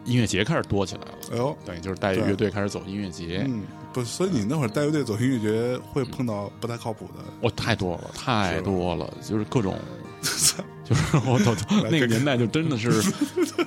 [0.06, 9.78] 音乐节开始多起来了，哎呦，等于就是带对乐队开始走音乐节，嗯，不，所以你那会儿带乐队走音乐节会碰到不太靠谱的，我太多了，太多了，就是各种。
[10.86, 11.56] 就是我都
[11.90, 12.92] 那个年代就真的是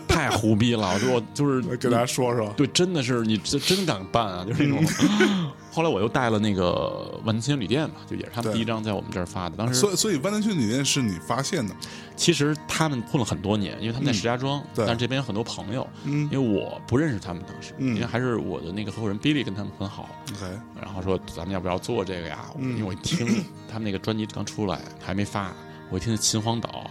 [0.06, 4.84] 太胡逼了，我就我就是来跟大家说说，对，真的是你真真敢办啊，就是那种。
[5.79, 9.57] 后来我又带了那个万能青年旅店嘛，就也是他们第一张在我们这儿发的。
[9.57, 11.73] 当时所以所以万能青年旅店是你发现的？
[12.17, 22.47] 其实他们混了很多年，因为他们在石家庄，对但是这边有很多朋友，嗯因为我不认识他们当时，嗯因为还是我的那个合伙人 Billy 跟他们很好，，OK，然后说咱们要不要做这个呀？
[22.59, 25.53] 嗯因为我一听 他们那个专辑刚出来还没发，
[25.91, 26.91] 我一听秦皇岛，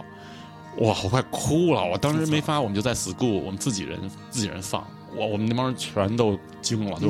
[0.78, 1.84] 哇，我快哭了！
[1.84, 4.80] 我当时没发，我们就在 school，我们自己人自己人放，
[5.16, 7.08] 哇，我们那帮人全都惊了，就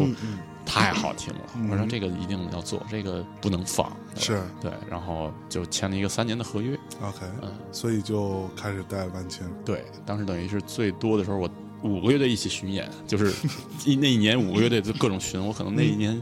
[0.69, 1.41] 太好听了。
[1.57, 3.91] 嗯我说这个一定要做，这个不能放。
[4.17, 6.79] 是对，然后就签了一个三年的合约。
[7.01, 9.47] OK，嗯，所以就开始带万青。
[9.65, 11.49] 对，当时等于是最多的时候，我
[11.83, 13.33] 五个乐队一起巡演，就是
[13.87, 16.21] 一那一年五个乐队就各种巡，我可能那一年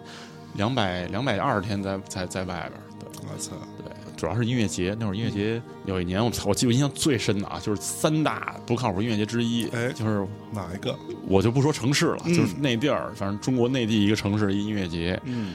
[0.55, 2.83] 两百两百二十天在在在外边儿。
[2.99, 3.76] 对我操，对，
[4.17, 10.97] 主要是音乐节，那会儿音乐节有一年我操， 我记得印象最深的啊，就是三大不靠谱音乐节之一，哎就是哪一个？
[11.29, 15.55] 我就不说城市了，嗯就是那地儿，反正中国内地一个城市音乐节，嗯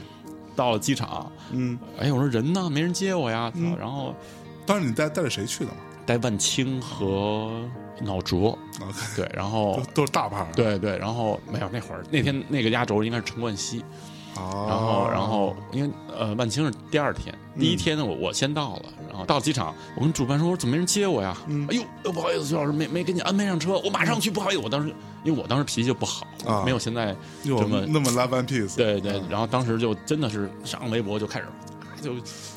[0.54, 2.68] 到了机场，嗯，哎，我说人呢？
[2.70, 4.14] 没人接我呀，然后
[4.64, 7.62] 当时你带带着谁去的嘛带万青和
[8.02, 10.46] 脑浊，？OK，对，然后都都是大牌。
[10.54, 13.84] 对对，然后没有那会儿那天那个压轴应该是陈冠希，
[14.36, 21.36] 哦，然后然后因为呃万青是第二天，第一嗯天呢我我先到了，然后到机场，我跟主办说，我说怎么没人接我呀？
[21.48, 21.66] 嗯。
[21.70, 26.62] 哎呦，呃不好意思，徐老师没没给你安排上车，我马上去，不好意思，我当时因为我当时脾气就不好，啊。
[26.64, 27.14] 没有现在
[27.44, 29.24] 这么那么 love and peace，对对，嗯。
[29.28, 31.46] 然后当时就真的是上微博就开始
[32.02, 32.14] 就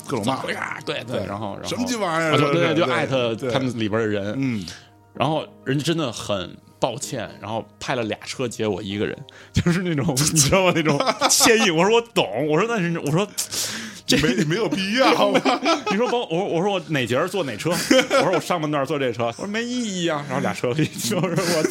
[0.08, 0.36] 各种骂。
[0.38, 0.78] 怎么回事儿？
[0.86, 1.70] 对对，然后然后。
[1.70, 2.38] 什么鸡玩意儿？
[2.54, 4.66] 对就艾特他们里边的人，嗯，
[5.14, 9.18] 然后人家真的很抱歉，然后派了俩车接我一个人，
[9.52, 10.72] 就是那种 你知道吗？
[10.76, 11.00] 那种
[11.32, 11.72] 歉意。
[11.72, 13.28] 我说我懂，我说但是我说
[14.06, 15.60] 这没没有必要吧？
[15.90, 17.72] 你说我我我说我哪节坐哪车？
[17.72, 20.24] 我说我上半段坐这车，我说没意义啊。
[20.28, 21.64] 然后俩车里就是我，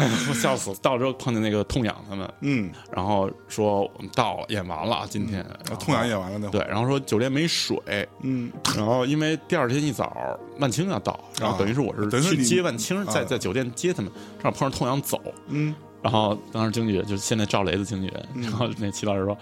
[0.00, 0.72] 哎呀，我笑死！
[0.80, 5.44] 到了之后碰见那个痛痒他们，嗯，然后说我们到了演完了今天，
[5.78, 7.78] 痛痒演完了那会对，，然后说酒店没水，
[8.22, 13.24] 嗯，然后因为第二天一早万青要到，然后等于是我是去接万青，在啊。
[13.24, 14.10] 在酒店接他们，
[14.42, 19.36] 正好碰上痛痒走，嗯，然后当时经纪人就是现在赵雷的经纪人，然后那齐老师说。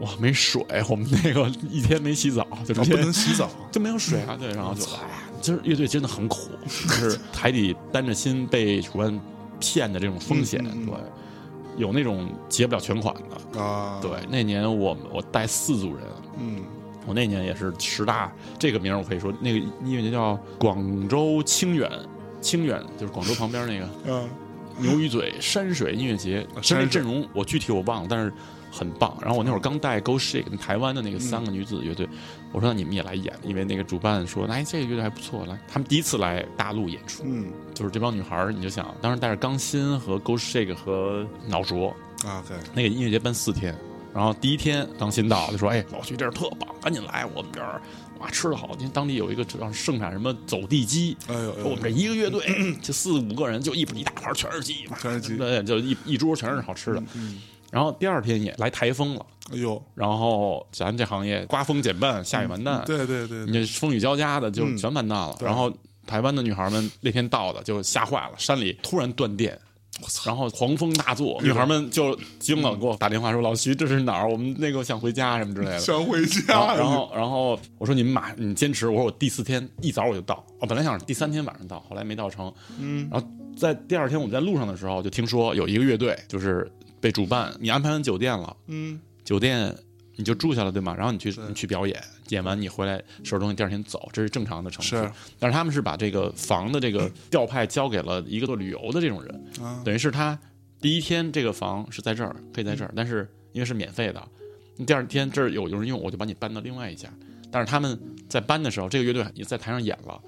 [0.00, 4.36] 哇，没水，我们那个 一天没洗澡，就不能洗澡， 就没有水啊。
[4.40, 5.08] 对，然后就哎呀，
[5.40, 9.20] 就是乐队真的很苦，就是 台底担着心被主办
[9.62, 10.94] 骗的这种风险，对，
[11.76, 13.60] 有那种结不了全款的。
[13.60, 16.04] 啊，对，，那年我我带四组人，
[16.38, 16.62] 嗯，
[17.06, 21.88] 我那年也是十大这个名儿，我可以说那个音乐节叫广州清远，
[22.40, 24.28] 清远就是广州旁边那个 嗯，
[24.78, 28.32] 牛鱼嘴山水音乐节，啊山水其实那阵容我具体我忘了，但是
[28.70, 29.16] 很棒。
[29.20, 32.08] 然后我那会儿刚带 Go Shake 台湾的那个三个女子乐队，
[32.52, 41.88] 我说那你们也来演，因为那个主办说，哎，这个乐队还不错，来，他们第一次来大陆演出，嗯就是这帮女孩儿，你就想，当时带着钢心和 Go Shake 和脑浊，
[42.24, 43.74] 啊，OK，那个音乐节办四天，
[44.14, 47.80] 然后第一天刚新到就说：“哎，老徐这儿特棒，赶紧来我们这儿，
[48.20, 48.76] 哇，吃的好。
[48.78, 57.02] 因为当地有一个让盛产什么走地鸡，哎呦，说我们这一个乐队就四五个人，就一一大盘全是鸡，全是鸡对，就一一桌全是好吃的。
[57.14, 57.40] 嗯，
[57.72, 65.34] 然后第二天也来台风了，哎呦，然后咱这行业刮风减半，下雨完蛋，对对对，你这风雨交加的就嗯全完蛋了。
[65.38, 65.72] 对然后
[66.06, 69.58] 台湾的女孩们那天到的就吓坏了，山里突然断电。
[70.24, 74.28] 然后狂风大作，女孩们就惊了，给我打电话说：“老徐，这是哪儿？
[74.28, 75.78] 我们那个想回家什么之类的。
[75.80, 78.88] ”想回然家后，，然后，然后我说你们马，你坚持。
[78.88, 82.52] 我说我第四天一早我就到，我本来想第三天晚上到，后来没到成。
[82.80, 86.68] 嗯，然后在第二天我们在路上的时候，就听说有一个乐队就是
[87.02, 89.76] 被主办，你安排完酒店了，嗯，酒店
[90.14, 90.94] 你就住下了，对吗？
[90.96, 95.10] 然后你去你去表演，演完你回来收拾东西，第二天走，这是正常的程序是。
[95.38, 100.38] 但是他们是把这个房的这个调派交给了一个做旅游的这种人，啊，等于是他
[100.80, 104.22] 第一天这个房是在这儿，可以在这儿，但是因为是免费的，
[104.86, 107.08] 第二天这儿有有人用，我就把你搬到另外一家。
[107.50, 110.18] 但是他们在搬的时候，这个乐队也在台上演了，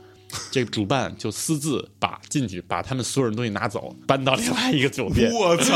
[0.50, 5.32] 这个主办就私自把进去，把他们所有人东西拿走，搬到另外一个酒店。
[5.32, 5.74] 我操，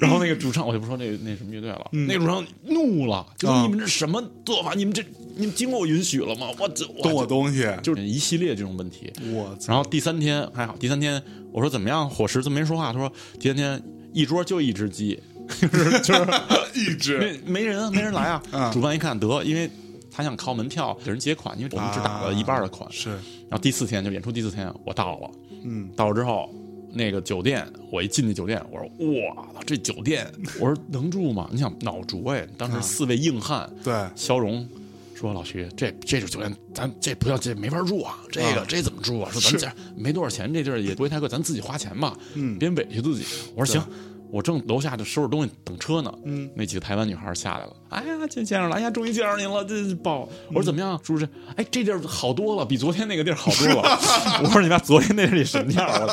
[0.00, 4.74] 然后那个主唱，我就不说那那什么乐队了，那个主唱怒了，就说啊你们这什么做法？
[4.74, 5.04] 你们这
[5.36, 6.48] 你们经过我允许了吗？
[6.58, 9.12] 我这动我东西，就是一系列这种问题。
[9.32, 12.92] 我操，然后第三天还好，第三天我说怎么样，伙食怎么没人说话？
[12.92, 15.18] 他说第三天一桌就一只鸡，
[15.60, 16.26] 就是就是
[16.74, 18.42] 一只，没没人啊，没人来啊。
[18.52, 19.70] 嗯主办一看得，因为
[20.18, 22.90] 他想靠门票给人结款，因为我们只打了一半的款。
[22.90, 25.30] 是，然后第四天就演出第四天我到了，
[25.62, 26.52] 嗯，到了之后。
[26.90, 28.88] 那个酒店，我一进那酒店，我说
[29.28, 30.26] 哇，这酒店，
[30.58, 31.46] 我说能住吗？
[31.52, 34.66] 你想脑浊哎，当时四位硬汉，对，肖荣
[35.14, 38.18] 说：“老徐，这这种酒店，咱这不要这没法住啊！
[38.32, 39.30] 这个、啊这怎么住啊？
[39.30, 43.84] 说咱是这没多少钱，这地儿也不会太贵，咱自己花钱吧，嗯别委屈自己。”我说：“行。”
[44.30, 50.28] 我正楼下就收拾东西等车呢，嗯，那几个台湾女孩下来了，哎呀，见见着了，哎呀，终于见着您了，这抱。
[50.48, 51.26] 我说怎么样，叔叔？
[51.56, 53.98] 哎，这地儿好多了，比昨天那个地儿好多了。
[54.42, 56.06] 我说你妈，昨天那是什么样啊？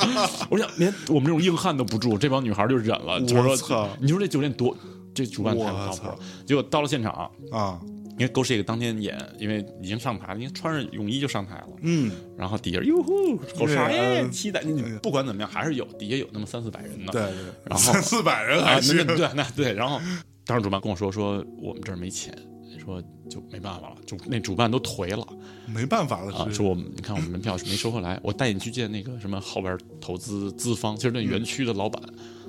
[0.49, 3.19] 我想连我们这种硬汉都不住，这帮女孩就忍了。
[3.21, 4.75] 就我说操你说这酒店多，
[5.13, 6.15] 这主办太不靠谱了。
[6.45, 7.79] 结果到了现场，啊，
[8.17, 17.11] 因为 Go Shake 当天演，因为已经上台了，因为穿着泳衣就上台了，嗯，然后底下哟呼，狗啥对耶，嗯期待你不管怎么样，还是有底下有那么三四百人呢。
[17.11, 17.31] 对对，
[17.67, 19.99] 然后三四百人还行那，对那对，然后
[20.45, 22.33] 当时主办跟我说说我们这儿没钱，
[22.79, 25.27] 说就没办法了，主那主办都颓了
[25.67, 32.01] 没办法了，啊，是说我们你看我们门票是没收回来，我带你去见那个什么后边投资资方，就是那园区的老板。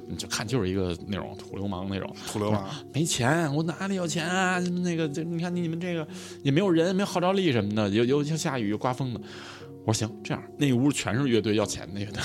[0.08, 4.58] 你就看就是一个那种土流氓那种，土流氓，没钱，我哪里有钱啊？
[4.58, 6.06] 那个这你看你们这个
[6.42, 9.20] 也没有人，没有号召力什么的，有有像下雨有刮风的。
[9.84, 12.20] 我说行，这样那屋全是乐队要钱的乐队，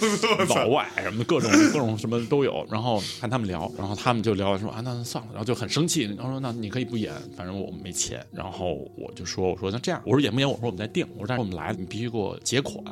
[0.48, 2.66] 老外什么的各种各种什么都有。
[2.70, 8.24] 然后看他们聊，然后他们就聊说啊，那算了，然后就很生气，然后说那你可以不演，反正我们没钱。
[8.32, 10.48] 然后我就说我说那这样，我说演不演？
[10.48, 11.06] 我说我们再定。
[11.12, 12.82] 我说但是我们来了，你必须给我结款，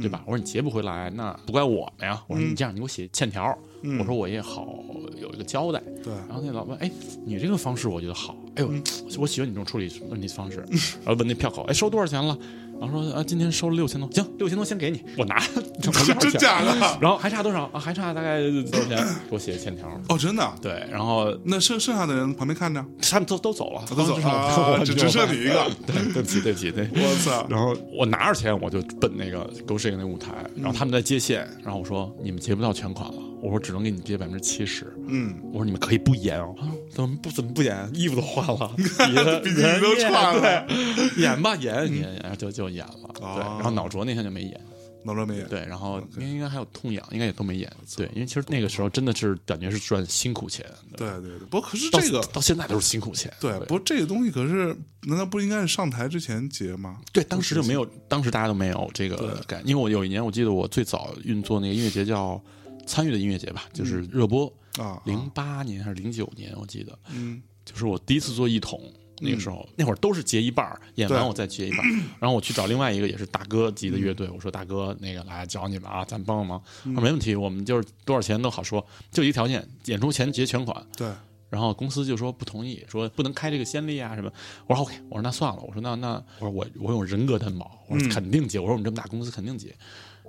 [0.00, 0.22] 对吧？
[0.24, 2.24] 我说你结不回来，那不怪我们呀。
[2.28, 3.58] 我说你这样，你给我写欠条。
[3.98, 4.84] 我说我也好
[5.20, 5.82] 有一个交代。
[6.02, 6.90] 对，然后那老板，哎，
[7.24, 8.70] 你这个方式我觉得好，哎呦，
[9.18, 10.58] 我喜欢你这种处理问题方式。
[11.04, 12.36] 然后问那票口，哎，收多少钱了？
[12.78, 15.38] 然后说啊，今天收了六千多，行，六千多先给你，我拿，
[15.80, 16.98] 真假的？
[17.00, 17.80] 然后还差多少啊？
[17.80, 18.98] 还差大概多少钱？
[19.30, 19.88] 给我写个欠条。
[20.10, 20.52] 哦，真的？
[20.60, 25.66] 对，然后那剩剩下的人旁边看着，他们都都走了，都走了，啊只只剩你一个。
[25.86, 26.86] 对，对不起，对不起，对。
[26.92, 27.46] 我操！
[27.48, 36.54] 然后我拿着钱，我就奔那个 Go Shake 那舞台，然后他们在接线，然后我说你们结不到全款了，我说只能给你结百分之七十，嗯，我说你们可以不演哦，
[36.90, 37.90] 怎么不怎么不演？
[37.94, 44.60] 衣服都换了， 演比基尼都穿了对， 演吧演演演，然后就就演了，对，哦然后脑浊那天就没演，
[45.04, 45.46] 脑浊没演。
[45.48, 50.64] 对，然后应该应该还有痛痒，应该也都没演，对，因为其实那个时候真的是感觉是赚辛苦钱，
[50.96, 56.98] 对对对，不过可是这个到现在都是辛苦钱，对，不过这个东西可是难道不应该是上台之前结吗？
[57.12, 62.40] 对，当时就没有，当时大家都没有这个感，因为我有一年我记得我最早运作那个音乐节叫
[62.86, 68.80] 参与的音乐节吧，就是热播，啊，零八年还是零九年我记得，嗯就是我第一次做一统。
[69.18, 71.88] 那个时候，那会儿都是结一半儿，演完我再结一半儿。
[72.20, 76.62] 然后我去找另外一个也是大哥级的乐队，我说大哥，那个来找你们啊，咱帮帮忙。
[76.84, 80.86] 他说没问题，我们就是多少钱都好说，就一个条件，演出前结全款。
[80.98, 81.10] 对，
[81.48, 84.30] 然后公司就说不同意，说不能开这个先例啊什么。
[84.66, 89.74] 我说 OK，我说那算了，我说那那我说我我有人格担保，我说肯定结，我说我们这么大公司肯定结。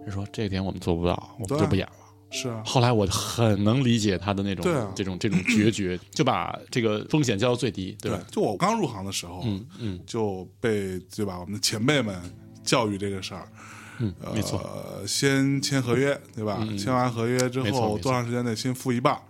[0.05, 2.06] 人说这点我们做不到，我们就不演了。
[2.29, 8.19] 是啊，后来我很能理解他的那种、对啊这种这种决绝， 就把这个风险降到最低，对吧？
[8.31, 12.15] 就我刚入行的时候，嗯嗯就被对吧，我们的前辈们
[12.63, 13.47] 教育这个事儿。
[13.99, 16.63] 嗯，没错，呃，先签合约，对吧？
[16.77, 19.21] 签完合约之后，多长时间内先付一半儿，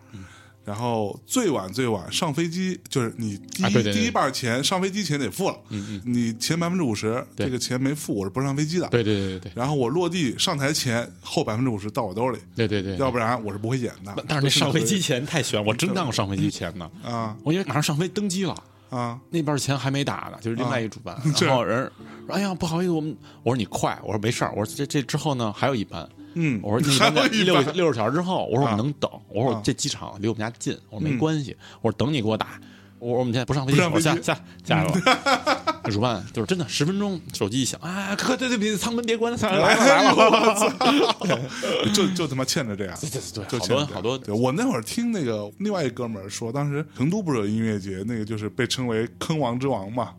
[0.67, 3.93] 然后最晚最晚上飞机，就是你第一、啊对对对。
[3.93, 8.85] 第一半钱上飞机钱得付了，嗯嗯，你前百分之五十，这个钱没付，我是不上飞机的。
[8.89, 9.51] 对对对对对。
[9.55, 12.97] 然后我落地上台前后百分之五十到我兜里，对对对。
[12.97, 14.13] 要不然我是不会演的。
[14.27, 16.91] 但是那上飞机都前太悬，我真当过上飞机前呢。
[17.01, 17.37] 是啊。
[17.45, 18.53] 我因为马上上飞登机了，
[18.89, 21.89] 啊，那边钱还没打呢，就是另外一个主办，是然后人
[22.25, 26.05] 说：“哎呀，不好意思，我们我说你快，我说没事儿，我说这这之后呢还有一班，
[26.39, 28.75] 嗯，我说那班在还有一六班六十小时之后，我说我们啊。
[28.77, 31.17] 能等，我说这机场离我们家近，我说没嗯。
[31.17, 32.59] 关系，我说等你给我打，
[32.99, 35.01] 我说我们现在不上飞机，下下下一个，
[35.83, 41.39] 那主办就是真的十分钟，手机一响，啊，可对对对，舱门别关，来了来了，
[41.93, 42.97] 就就他妈欠着这样。
[43.01, 43.19] 对对
[43.49, 50.13] 对，好多好多对我那会儿听那个另外一哥们儿说，当时成都不是有音乐节，那个就是被称为“坑王之王”嘛，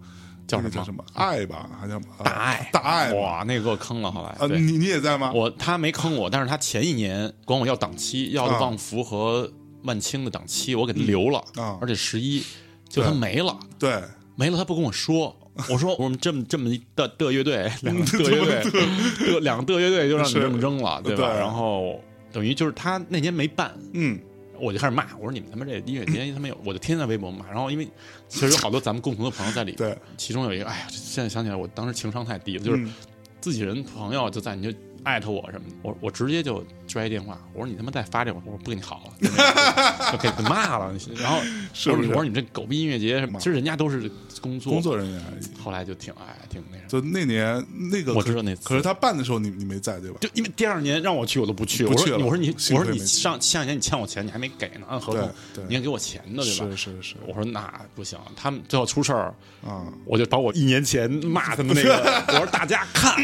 [0.49, 0.85] 叫什么？
[0.85, 1.05] 什么？
[1.15, 2.71] 爱吧，好像呃大爱。
[2.73, 5.31] 大爱哇，那个给我坑了，后来啊，你你也在吗？
[5.33, 9.49] 我他没坑我，但是他前一年管我要档期，要的啊旺福和
[9.85, 11.79] 万青的档期，我给他留了，啊。
[11.81, 12.43] 而且十一
[12.89, 13.57] 就他没了。
[13.79, 14.03] 对，
[14.35, 15.37] 没了，他不跟我说。
[15.69, 21.35] 我说我们这么这么一的的乐队， 两个的乐队，的 两个的乐队就让你这么扔了，对吧？
[21.37, 22.01] 然后
[22.33, 24.17] 等于就是他那年没办，嗯，
[24.61, 27.47] 我就开始骂，我说你们他妈这音乐节 他妈有，我就天天在微博骂。
[27.49, 27.89] 然后因为
[28.29, 32.93] 其实有好多咱们共同的朋友在里，对，其中有一个，哎呀，现在想起来，我当时情商太低了，就是嗯
[33.41, 39.13] 自己人朋友就在你就艾特我什么的，我我直接就拽一电话，我说你他妈再发这个，我说不跟你好了，
[40.21, 40.93] 给给骂了。
[41.17, 41.39] 然后
[41.75, 44.11] 是不是我说你这狗逼音乐节什么，其实人家都是
[44.41, 45.23] 工作工作人员。
[45.63, 50.17] 后来就挺哎挺那什么，就那年那个，我知道那次可是他办的时候你你没在对吧？
[50.21, 55.31] 就因为第二年让我去我都不去，不去了我说我说你我说你上前两年你欠我钱，你还没给呢，按合同
[55.69, 56.67] 你要给我钱的对吧？
[56.71, 59.35] 是是是我说那不行，他们最后出事儿，
[59.67, 63.15] 啊，我就把我一年前骂他们那个，我说大家看，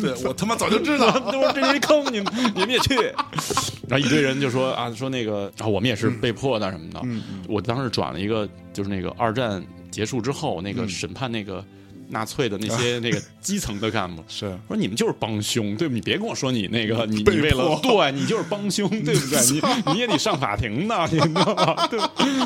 [0.00, 3.01] 对我他妈早就知道，我说这是一坑，你们你们也去。
[3.88, 7.00] 然后一堆人就说啊，说那个，我们也是被迫的什么的。
[7.48, 10.88] 我当时转了一个，就是那个二战结束之后那个嗯。
[10.88, 11.64] 审判那个
[12.12, 14.56] 纳粹的那些那个基层的干部， 是。
[14.68, 15.94] 说你们就是帮凶，对不？
[15.94, 17.80] 你别跟我说你那个你为了迫。
[17.82, 19.40] 对你就是帮凶，对不对？
[19.50, 19.62] 你
[19.94, 21.86] 你也得上法庭呢， 你知道吗？
[21.88, 21.98] 对，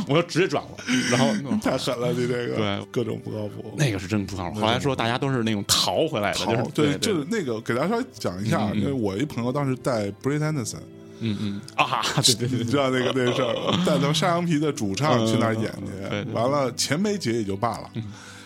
[0.08, 0.78] 我就直接转过，
[1.10, 2.56] 然后太狠了，你这个。
[2.56, 2.86] 对。
[2.90, 3.74] 各种不靠谱。
[3.76, 4.60] 那个是真不靠谱。
[4.60, 10.76] 后来说大家都是那种逃回来的，就是，对，就是那个给大家稍微讲一下，因为我一朋友当时带 Brit Anderson，
[11.20, 11.60] 嗯嗯。
[11.74, 13.54] 啊，对对对你知道那个那事儿，
[13.84, 17.90] 带他们山羊皮的主唱去那儿演去，完了钱没结也就罢了，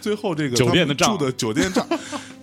[0.01, 1.09] 最后这个酒店的账。
[1.09, 1.87] 他们住的酒店账，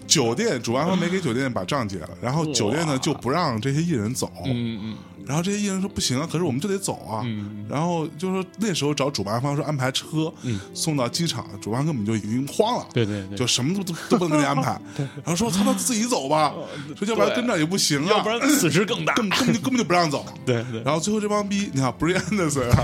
[0.06, 4.98] 酒店主办方没给酒店把账结了，然后酒店呢就不让这些艺人走，嗯嗯
[5.28, 7.26] 然后这些艺人说不行啊，可是我们就得走啊。
[7.70, 10.32] 然后就说那时候找主办方说安排车
[10.74, 13.38] 送到机场，主办方根本就已经慌了，对对对。
[13.38, 14.80] 就什么都都都不能给你安排。
[14.98, 16.54] 然后说他们自己走吧，
[16.98, 19.14] 说要不然跟这儿也不行啊，要不然损失更大。
[19.16, 20.26] 根根本就根本就不让走。
[20.46, 20.82] 对对。
[20.84, 22.84] 然后最后这帮逼，你看 b r i a n d e r s o n 啊，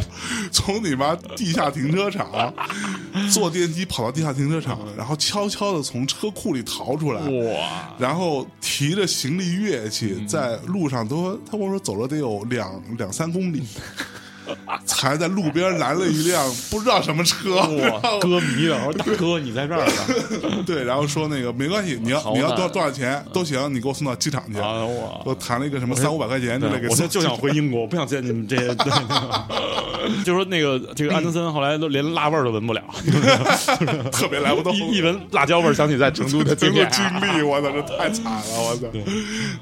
[0.51, 2.53] 从你妈地下停车场
[3.31, 13.63] 坐电梯跑到地下停车场，然后悄悄的从车库里逃出来，哇，然后提着行李乐器在路上都，他跟我说走了得有两两三公里，
[14.85, 17.61] 才在路边拦了一辆不知道什么车，
[18.19, 18.77] 歌迷了！
[18.85, 20.63] 我说大哥，你在这儿呢？
[20.65, 24.59] 对，然后说那个没关系，你要你要多多少钱都行，你给我送到机场去。
[25.25, 28.73] 我谈了一个什么三五百块钱之类给我现在就想回英国，我不想见你们这些。
[28.75, 32.83] 对 就说那个这个安德森后来都连辣味儿都闻不了，
[34.11, 34.75] 特别来不动。
[34.75, 36.73] 一一闻辣椒味儿，想起在成都的经。
[36.73, 36.81] 经
[37.37, 38.87] 历，我操，这太惨了，我操，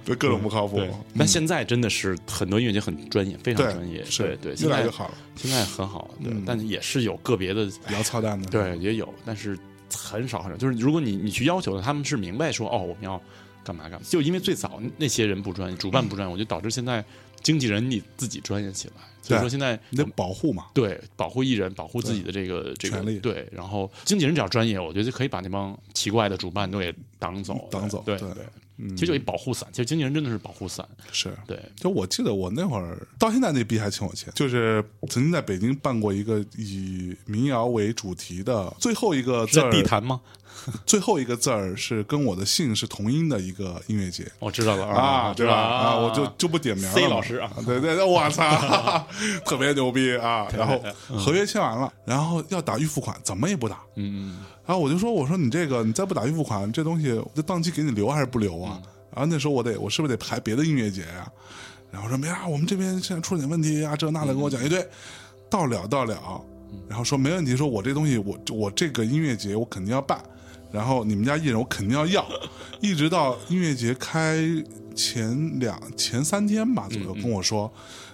[0.03, 4.03] 对，各种不靠谱对，，但现在真的是很多音乐节很专业，非常专业。
[4.03, 9.57] 是对对，越来越好了，现在很好，对，但也是有个别的比较操蛋的，对，也有，但是
[9.93, 10.57] 很少很少。
[10.57, 13.21] 就是如果你你去要求的，他们是明白说哦，我们要
[13.63, 14.01] 干嘛干嘛。
[14.09, 17.03] 就因为最早那些人不专业，主办不专业，我就导致现在
[17.41, 18.93] 经纪人你自己专业起来。
[19.21, 28.35] 所以说现在你得保护嘛，对保护艺人，保护自己的这个这个权利对，然后经纪人只要专业，我觉得就可以把那帮奇怪的主办都给挡走，挡走对对嗯
[28.95, 31.31] 其实就一保护伞，其实经纪人真的是保护伞，是。
[31.45, 40.19] 对，就我记得我那会儿到现在那逼还欠我钱，就是曾经在北京办过一个以民谣为主题的，最后一个是在字，地坛吗？
[40.85, 44.29] 最后一个字儿是跟我的姓是同音的一个音乐节。
[44.39, 45.53] 我知道了啊，知道？
[45.53, 46.99] 啊，我就就不点名了嘛。
[46.99, 48.43] C 老师啊对对对，我操，
[49.45, 50.47] 特别牛逼啊！
[50.57, 50.81] 然后
[51.17, 53.79] 合约签完了，然后要打预付款，怎么也不打。
[53.95, 58.81] 嗯，然后我就说，我说你这个你再不打预付款，这东西这档期给你留还是不留啊？
[59.13, 61.29] 然后那时候我得我是不是得排别的音乐节呀、
[61.91, 64.87] 然后说没啊，我们这边现在出了点问题啊，这那的跟我讲一堆，
[65.49, 66.17] 到了到了，
[66.87, 70.23] 然后说没问题，说我这东西我我这个音乐节我肯定要办，
[70.71, 72.25] 然后你们家艺人我肯定要要，
[72.81, 74.39] 一直到音乐节开
[74.95, 77.71] 前两前三天吧左右跟我说，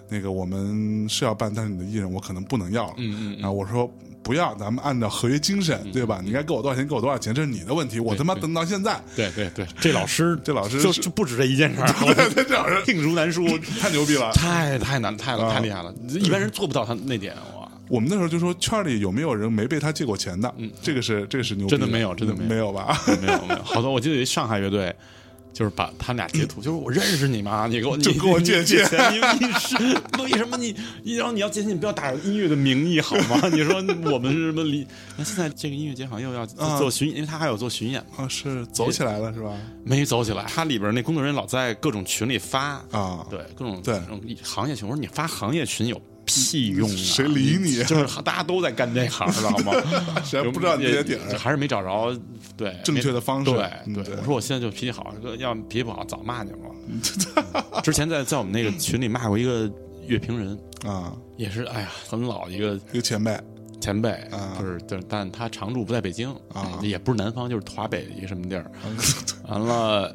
[0.09, 3.91] 那个我们是要办，但是你的艺人我可能不能要了，嗯嗯然后我说。
[4.23, 6.19] 不要，咱们按照合约精神，对吧？
[6.21, 7.97] 你该给我多少钱，给我多少钱，这是你的问题。
[7.97, 11.87] 我他妈等到现在，对对对，这老师这老师就就不止这一件事儿，
[12.35, 13.47] 这这老师罄竹难书，
[13.79, 14.29] 太牛逼了。
[14.33, 17.56] 太太难太啊太厉害了，一般人做不到他那点哇。
[17.89, 20.53] 我们那时候就说，圈里有没有人没被他借过钱的？
[20.57, 23.01] 嗯这个是这个是牛逼真的没有真的没有没有吧？
[23.21, 24.93] 没有没有，好多我记得有一上海乐队，
[25.53, 27.65] 就是把他们俩截图，就是我认识你吗？
[27.71, 29.75] 你给我你就给我借借钱钱，你你是
[30.21, 33.47] 为什么你你然后你要借钱，你不要打着音乐的名义好吗？
[33.51, 33.75] 你说
[34.11, 34.85] 我们是什么离？
[35.17, 39.51] 那现在这个音乐节好像又要啊做巡演，因为他还有做巡演嘛，啊，是走起来了是吧？
[39.83, 40.43] 没走起来。
[40.47, 43.99] 他里边那工作人员老在各种群里发，啊，对各种对
[44.43, 46.93] 行业群，我说你发行业群有屁用啊？
[46.95, 49.71] 谁理你就是大家都在干这行，知道吗？
[50.23, 52.15] 谁不知道你这些点儿还是没找着
[52.55, 57.81] 对正确的方式对嗯对，我说我现在就脾气好，要脾气不好早骂你了。
[57.83, 59.71] 之前在在我们那个群里骂过一个
[60.07, 61.13] 乐评人，啊？
[61.37, 63.35] 也是哎呀很老一个一个前辈
[63.79, 68.69] 前辈，啊就是但但他常住不在北京啊也不是南方，就是华北一个什么地儿。
[69.47, 70.13] 完了，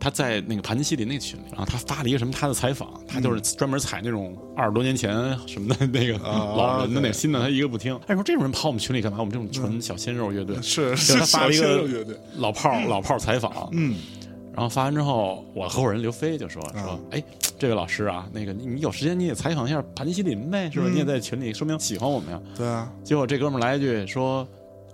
[0.00, 7.98] 他在那个盘尼西林那个群里，然后他发了一个什么他的采访，他就是专门采那种二十多年前什么的那个啊老人的那新的，他一个不听。
[8.06, 9.18] 哎，说这种人跑我们群里干嘛？
[9.18, 13.96] 我们这种纯小鲜肉乐队，是就是他发了一小鲜肉个 乐队老炮儿老炮儿采访，嗯。
[14.54, 16.82] 然后发完之后，我合伙人刘飞就说啊。
[16.82, 17.22] 说，哎，
[17.56, 20.86] 这位老师啊，那个你你有时间你也采访一下盘尼西林呗，是吧？
[20.88, 20.94] 嗯。
[20.94, 22.40] 你也在群里，说明喜欢我们呀。
[22.56, 24.44] 对啊，结果这哥们儿来一句说，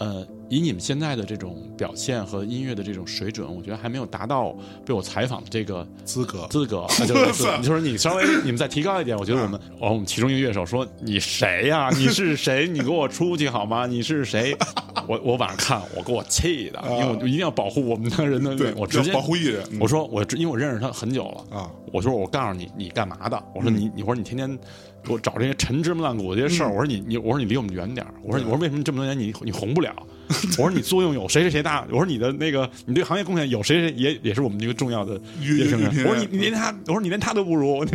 [0.01, 4.55] 呃，以你们现在的这种表现和音乐的这种水准，我觉得还没有达到
[4.87, 6.87] 被我采访的这个资格资格。
[7.01, 12.69] 那就是你说你稍微你们再提高一点，我觉得我们哦，我们其中一个乐手说你谁呀、 你是谁？
[12.69, 13.87] 你给我出去好吗？
[13.87, 14.57] 你是谁？
[15.09, 23.43] 我我晚上看我给我气的，因为我就一定要保护我们的人的对，我直接保护艺人嗯我说我因为我认识他很久了啊，我说我告诉你你干嘛的？
[23.55, 24.59] 我说嗯你你我说你天天
[25.03, 29.95] 给我找这些陈芝麻烂谷这些事儿，我说你你我说你离我们远点儿我说我说为什么这么多年你你红不了？
[30.59, 31.85] 我说你作用有谁谁谁大？
[31.91, 35.21] 我说你的那个你对行业贡献有谁谁也也是我们一个重要的
[36.09, 37.85] 我说你你连他，我说你连他都不如。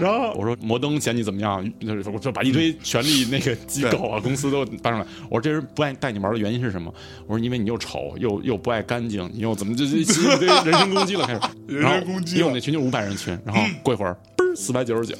[0.00, 1.64] 然后我说摩登嫌你怎么样？
[1.80, 5.06] 就是我就把一堆权力那个机构啊公司都搬上来。
[5.28, 6.92] 我说这人不爱带你玩的原因是什么？
[7.26, 10.04] 我说因为你又丑又又不爱干净，你又怎么就就一
[10.38, 11.40] 堆人身攻击了开始？
[11.68, 15.14] 人身然后攻击因为我们那群就五百人群，然后过一会儿嘣儿四百九十九。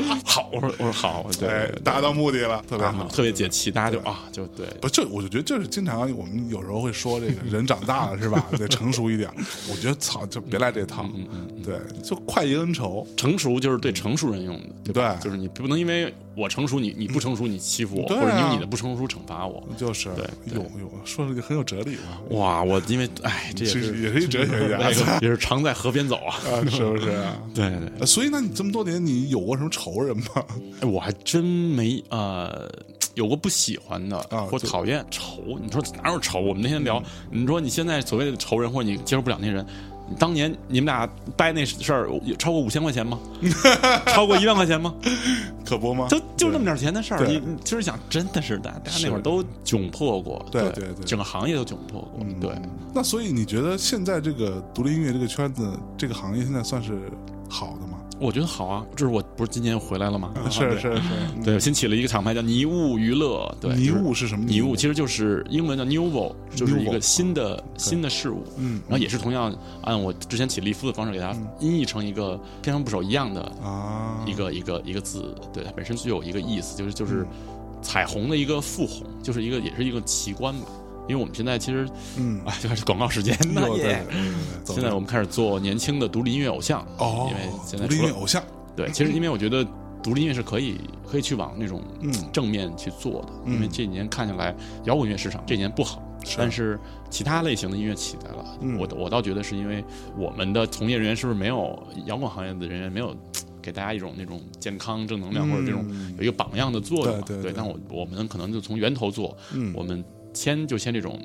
[0.24, 4.66] 好，我说我说好，对达到目的了，特别啊好，特别解气，大家就啊就对。
[4.80, 8.46] 不，就我就觉得这是经常我们有时候会说这个人长大了是吧？
[8.58, 9.30] 得成熟一点。
[9.70, 11.06] 我觉得操，就别来这套，
[11.64, 14.92] 对，就快意恩仇，成熟就是对成熟人用的？
[14.92, 19.62] 对就是你不能因为我成熟，你你不成熟，你欺负我，啊或者你用你的不成熟惩罚我。
[19.76, 26.36] 就是对对有有说的很有哲理嘛，哇，我因为哎，这也是也是一哲学家 那个也是常在河边走啊。
[26.46, 27.36] 啊，是不是啊？
[27.54, 30.24] 对对所以那，你这么多年，你有过什么仇人吗？
[30.80, 32.70] 哎，我还真没呃
[33.14, 35.58] 有过不喜欢的啊就或讨厌仇。
[35.62, 36.40] 你说哪有仇？
[36.40, 39.64] 我们那天聊，你说你现在所谓的仇人或者你接受不了那人。
[40.08, 43.18] 你当年你们俩掰那事儿，有超过五千块钱吗？
[44.12, 44.94] 超过一万块钱吗？
[45.64, 46.06] 可不吗？
[46.08, 52.50] 就就那么点钱的事儿，你你其实想，真的是大大家那会儿都窘迫过，对对对对整个行业都窘迫过，对。
[52.94, 57.10] 那所以你觉得现在这个独立音乐这个圈子，这个行业现在算是
[57.48, 57.98] 好的吗？
[58.20, 60.32] 我觉得好啊，这是我不是今年回来了吗？
[60.50, 61.02] 是是是，
[61.44, 64.44] 对，新起了一个厂牌叫尼雾娱乐，对，尼物是雾是什么？
[64.44, 77.26] 尼雾其实就是英文叫 nouveau，就是一个新的新的事物，嗯然后也是同样按我之前起立夫的方式给它音译成一个偏旁部首一样的啊，一个一个一个字，对，它本身具有一个意思，就是就是
[77.80, 80.66] 彩虹的一个复红，就是一个也是一个奇观吧。
[81.08, 81.88] 因为我们现在其实，
[82.18, 84.06] 嗯啊， 就开始广告时间 那对对耶。
[84.08, 84.32] 对对
[84.64, 88.42] 走现在我们开始做年轻的独立音乐偶像哦，因为现在独立音乐偶像，
[88.76, 89.66] 对，其实因为我觉得
[90.02, 90.78] 独立音乐是可以
[91.10, 96.00] 可以去往那种嗯正面去做的，嗯因为这几年看下来，摇滚乐市场这几年不好，
[96.38, 96.78] 但是
[97.10, 98.58] 其他类型的音乐起来了。
[98.60, 99.84] 嗯我我倒觉得是因为
[100.16, 101.76] 我们的从业人员是不是没有
[102.06, 103.14] 摇滚行业的人员没有。
[103.62, 107.24] 给大家一种那种健康、正能量，或者这种嗯有一个榜样的作用嘛？
[107.24, 110.04] 对对对但我我们可能就从源头做，嗯我们
[110.34, 111.20] 先就签这种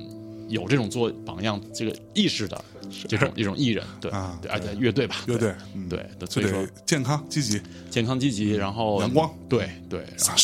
[0.47, 2.63] 有这种做榜样这个意识的
[3.07, 5.89] 这种一种艺人，对啊对，而且乐队吧，乐队，嗯。
[5.89, 10.35] 对，对，所以说健康积极，健康积极，然后阳光，对对，然后，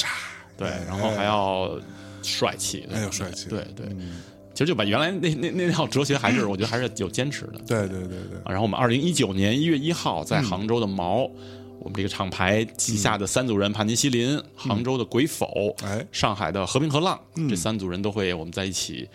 [0.58, 1.80] 对，哎然后还要
[2.22, 3.50] 帅气，对还有帅气。
[3.50, 3.86] 对对。
[3.92, 4.22] 嗯。
[4.54, 7.54] 其实就把原来那那那套哲学还是 我觉得还是有坚持的。
[7.66, 11.28] 对对对对，啊然后我们二零一九年一月一号在杭州的毛，
[11.80, 16.06] 我们这个厂牌旗下的三组人帕尼西林、杭州的鬼否、哎。
[16.12, 17.20] 上海的和平和浪，
[17.50, 19.08] 这三组人都会我们在一起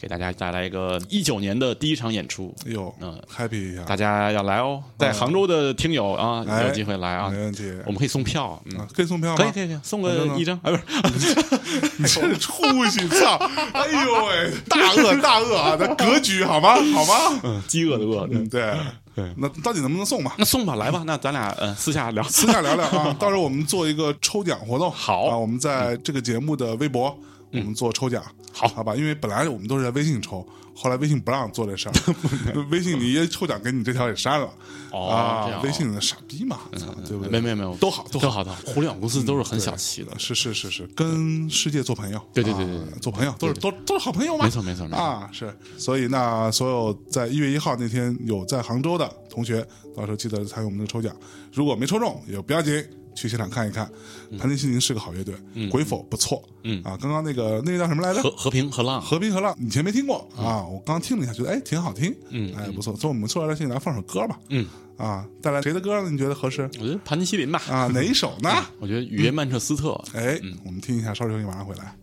[0.00, 2.52] 给大家带来一个一九年的第一场演出。
[2.66, 3.16] 哎呦，嗯。
[3.32, 6.64] happy 一下，大家要来哦，在杭州的听友啊，哎。
[6.66, 7.28] 有机会来啊。
[7.30, 9.36] 没，问题，我们可以送票，嗯，啊可以送票吗？
[9.36, 11.34] 可以可以可以送个一张，哎，不是，
[11.98, 13.36] 你这出息，操！
[13.72, 16.74] 哎呦喂，大鳄大鳄啊，这格局好吗？
[16.92, 17.40] 好吗？
[17.44, 18.74] 嗯饥饿的饿，嗯，对
[19.16, 20.34] 对那到底能不能送吧？
[20.38, 22.22] 那送吧，来吧， 那咱俩呃私下聊。
[22.28, 24.90] 私下聊聊啊， 到时候我们做一个抽奖活动。
[24.90, 27.16] 好啊，我们在这个节目的微博，
[27.50, 28.22] 我们做抽奖。
[28.52, 30.46] 好好吧，因为本来我们都是在微信抽，
[30.78, 31.92] 后来微信不让做这事儿，
[32.70, 34.46] 微信你一抽奖给你这条也删了。
[34.92, 37.30] 哦啊样，微信的傻逼嘛，操对不对？
[37.30, 38.26] 没没没有，都好都好。
[38.26, 40.16] 都好的，互联网公司都是很小气的。
[40.18, 44.98] 是是是是，跟世界做朋友，对对对对啊做朋友都是都都是好朋友嘛，没错没错没错。
[44.98, 49.66] 啊，是，所以那所有在一月一号那天有在杭州的同学，
[49.96, 51.14] 到时候记得参与我们的抽奖，
[51.52, 52.84] 如果没抽中也不要紧，
[53.16, 53.90] 去现场看一看，
[54.38, 55.34] 盘尼西林是个好乐队，
[55.68, 56.80] 鬼否不错，嗯。
[56.84, 58.22] 啊，刚刚那个那个叫什么来着？
[58.22, 60.28] 和和平和浪，和平和浪，以前没听过。
[60.36, 64.66] 啊，我刚听了一下，觉得哎挺好听，嗯哎不错，所以我们出来了，先给大家放首歌吧，嗯，
[64.98, 66.10] 啊，带来谁的歌呢？
[66.10, 66.62] 你觉得合适？
[66.78, 67.88] 我觉得盘尼西林吧，啊？
[67.92, 68.50] 哪一首呢？
[68.78, 71.96] 我觉得雨夜曼彻斯特，哎，我们听一下，稍事休息，马上回来。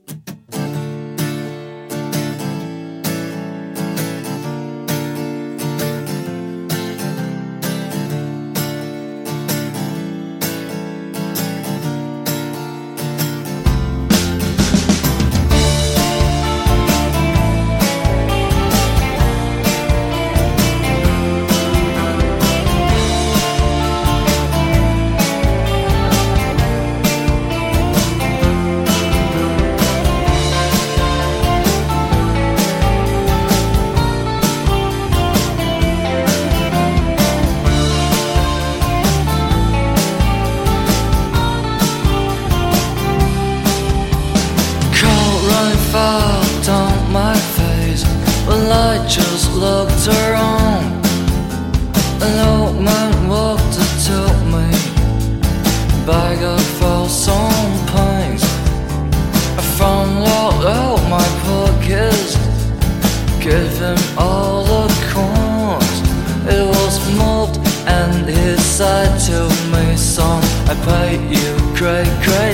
[72.05, 72.52] could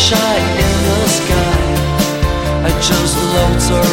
[0.00, 1.60] Shine in the sky.
[2.64, 3.89] I just love to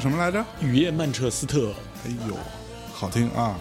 [0.00, 0.42] 叫什么来着？
[0.62, 1.74] 雨夜曼彻斯特，
[2.06, 2.34] 哎呦，
[2.90, 3.58] 好听啊！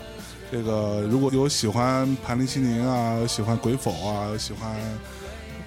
[0.50, 4.74] 这个如果有喜欢盘尼西林啊，喜欢鬼否啊，喜欢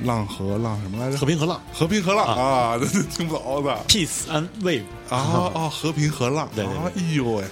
[0.04, 1.18] 浪和浪什么来着？
[1.18, 5.68] 和平和浪和平和浪啊，这这 听不懂的，Peace and Wave，啊啊！
[5.68, 7.44] 和平和浪，对对对啊哎呦喂！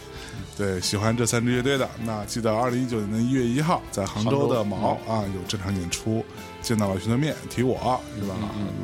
[0.57, 6.25] 对，喜欢这三支乐队的，那记得二零一九年的一月一号，在杭州的毛啊有这场演出，
[6.63, 8.35] 见到老徐的面，提我是吧？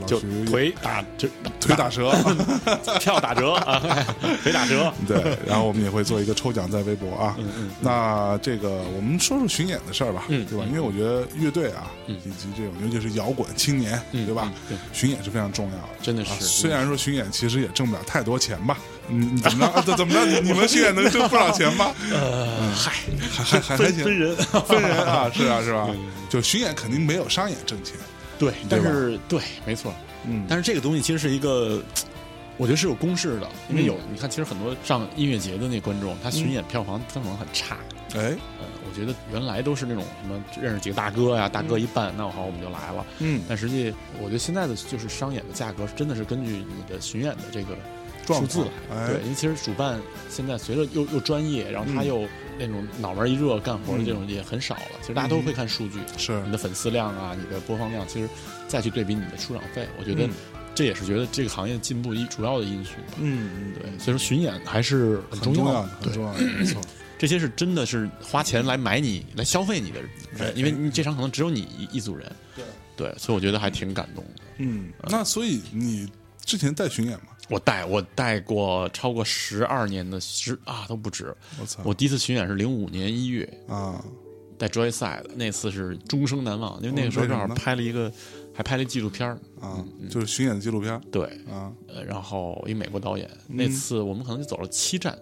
[0.00, 1.28] 老就徐腿打就
[1.60, 2.12] 腿打折，
[3.00, 3.80] 票打折啊，
[4.42, 4.92] 腿打折。
[5.06, 7.36] 对，然后我们也会做一个抽奖在微博啊。
[7.80, 10.64] 那这个我们说说巡演的事儿吧，嗯对吧？
[10.68, 14.50] 因为我觉得乐队啊，以及这种尤其是摇滚青年，对吧？
[14.70, 15.78] 嗯巡演是非常重要的。
[15.78, 19.72] 啊真的是虽然说巡演其实也挣不了太多钱吧，你你怎么着？
[19.72, 20.24] 啊怎怎么着？
[20.24, 21.92] 你你们巡演能挣不少钱吧？
[22.12, 22.92] 呃，嗨，
[23.30, 25.88] 还还还还行，分分人，分人啊，是啊是吧？
[26.28, 27.96] 就巡演肯定没有商演挣钱，
[28.38, 29.92] 对，但是对，没错，
[30.26, 31.82] 嗯，但是这个东西其实是一个，
[32.56, 34.14] 我觉得是有公式的，因为有嗯。
[34.14, 37.76] 你看，其实很多上音乐节的那观众，他巡演票房票房很差。
[38.14, 43.04] 哎，呃，我觉得原来都是那种什么认识几个大哥呀，大哥一办，那好我们就来了。
[43.18, 47.78] 嗯，但实际我觉得现在的就是商演的价格，真的是根据你的巡演的这个状
[48.26, 54.82] 数字对，因为其实主办现在随着又又专业，然后他嗯又那种脑门一热干活的这种也很少了。
[55.00, 58.28] 其实大家都会看数据，是你的粉丝量啊，你的播放量，其实
[58.66, 60.30] 再去对比你的出场费，我觉得嗯
[60.74, 63.14] 这也是觉得这个行业进步一主要的因素吧。
[63.18, 65.82] 嗯嗯，对，所以说巡演还是很重要的。
[66.02, 66.80] 很重要的，很对，重要的，没错。
[67.18, 70.02] 这些是真的是花钱来买你、来消费你的
[70.36, 72.30] 人，因为你这场可能只有你一一组人。
[72.54, 72.64] 对
[72.94, 74.42] 对，所以我觉得还挺感动的。
[74.58, 76.06] 嗯，那所以你
[76.44, 77.28] 之前在巡演吗？
[77.48, 81.34] 我带我带过超过十二年的十啊都不止。
[81.60, 81.82] 我操！
[81.84, 83.48] 我第一次巡演是零五年一月。
[83.68, 84.04] 啊，
[84.58, 88.12] 带 Joyside 的，那次是终生难忘，因为那个时候正好拍了一个
[88.52, 89.38] 还拍了纪录片儿。
[89.60, 95.16] 啊，就是巡演的纪录片对，啊，呃，然后一美国导演，那次我们可能就走了七站。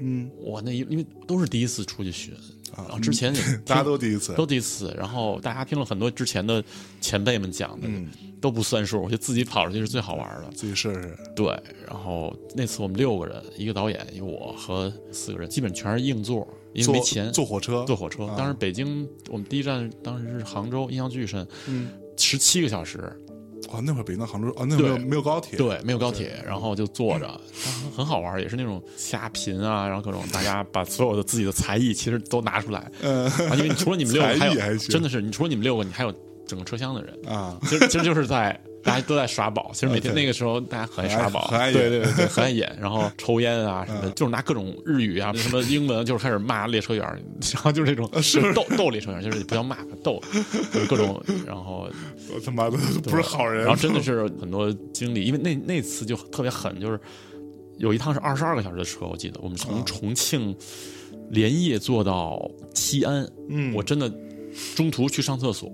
[0.00, 0.30] 嗯。
[0.38, 2.34] 我那一因为都是第一次出去巡，
[2.74, 2.84] 啊。
[2.84, 6.62] 然后之前也 大家都第一次，都第一次，然后大家听了很多之前的
[7.00, 8.08] 前辈们讲的，嗯
[8.40, 10.48] 都不算数， 我觉得自己跑出去是最好玩的。
[10.54, 11.46] 自己试试，对，
[11.86, 17.32] 然后那次我们六个人，一个导演，一个我和四个人，基本全是硬座，因为没钱。
[17.32, 18.24] 坐火车，坐火车。
[18.26, 18.34] 啊。
[18.36, 22.98] 当时北京我们第一站当时是杭州，印象巨深，嗯，十七个小时，
[23.70, 27.28] 哇，那会儿北京、杭州啊，那会儿没有高铁，对，没有高铁，然后就坐着，
[27.82, 33.26] 很很好玩，也是那种瞎贫啊，然后各种大家把所有的自己的才艺其实都拿出来，嗯。
[33.26, 36.14] 啊，因为你除了你们六个， 还有还真的是你除了你们六个，你还有
[36.48, 41.74] 整个车厢的人，啊，其实其实就是在大家都在耍宝，其实每天那个时候大家很爱耍宝，很爱演。
[41.74, 47.04] 对对对对，很爱演，然后抽烟啊什么就是拿各种日语啊 什么英文，就是开始骂列车员，
[47.52, 48.40] 然后就是那种是。
[48.54, 50.20] 逗逗列车员，就是不要骂，逗，
[50.72, 51.88] 就是各种，然后
[52.32, 56.98] 我他妈的不是好人，然后真的是很多经历，因为那那次就特别狠，就是
[57.76, 59.62] 有一趟是二十二个小时的车，我记得我们啊。
[59.66, 60.56] 从重庆
[61.30, 62.40] 连夜坐到
[62.74, 63.74] 西安，嗯。
[63.74, 64.10] 我真的
[64.74, 65.68] 中途去上厕所，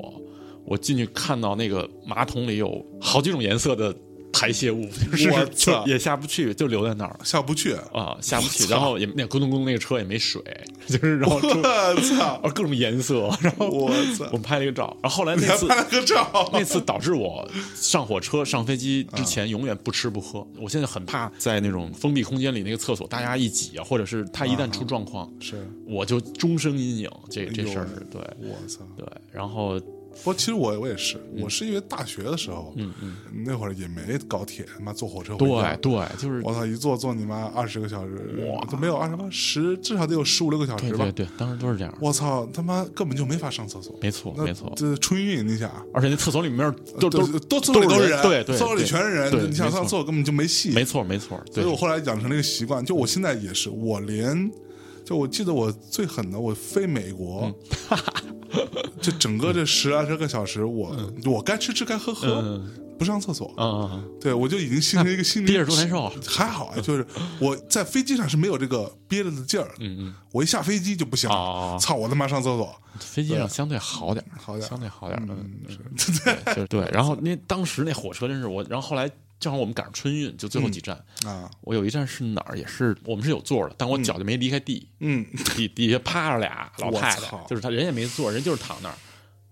[0.65, 3.95] 我进去看到那个马桶里有好几种颜色的
[4.33, 7.17] 排泄物，就 是我就操也下不去，就留在那儿。
[7.23, 10.43] 下不去，啊，下不去，然后也那咕咚咕咚那个车也没水，
[10.89, 20.45] 就是然后我操，啊各种颜色， 然后我操我们拍了一个照，然后后来那次拍了个照，那次导致我上火车、上飞机之前永远不吃不喝。
[20.61, 27.11] 我现在很怕在那种封闭空间里那个厕所大家一挤啊，或者是他一旦出状况，是我就终生阴影。
[27.31, 28.81] 这这事儿是对我操！
[28.97, 29.07] 对。
[29.31, 29.81] 然后
[30.17, 35.93] 不过其实我我也是，我是因为大学的时候，嗯嗯，那会儿也没高铁，他妈坐火车回家对。
[35.93, 36.65] 对，就是我操！
[36.65, 41.27] 一坐坐你妈二十个小时，哇都没有二十八十，至少得有十五六个小时吧对对。
[41.27, 41.99] 对，当时都是这样。
[42.01, 42.49] 我操！
[42.53, 50.71] 他妈根本就没法上厕所，没错没错，这春运你想，而且那厕所里面都都都都是人，对对，厕所里全是人，你想上厕所根本就没戏。
[50.71, 54.51] 没错没错，所以我后来养成了一个习惯，就我现在也是，我连
[55.05, 57.53] 就我记得我最狠的，我飞美国，
[57.91, 57.99] 嗯。
[59.03, 62.75] 就整个这十二十个小时，我我该吃吃该喝喝，嗯。
[62.97, 63.53] 不上厕所。
[64.21, 67.05] 对，我就已经形成一个心理，憋着多难受啊还好啊，就是
[67.41, 76.89] 我在飞机上是没有这个憋着的劲儿，嗯嗯，我一下飞机就不行了，哦操，我他妈上厕所，飞机上相对好点儿，好点儿相对好点 对，就是对。
[76.93, 79.11] 然后那当时那火车真是我，然后后来
[79.45, 80.97] 正好我们赶上春运，就最后几站。
[81.26, 88.95] 啊，我有一站是哪儿，也是我们是有座的，但我脚就没离开地，嗯，底底下趴着俩老太太，就是他人也没坐，人就是躺那儿，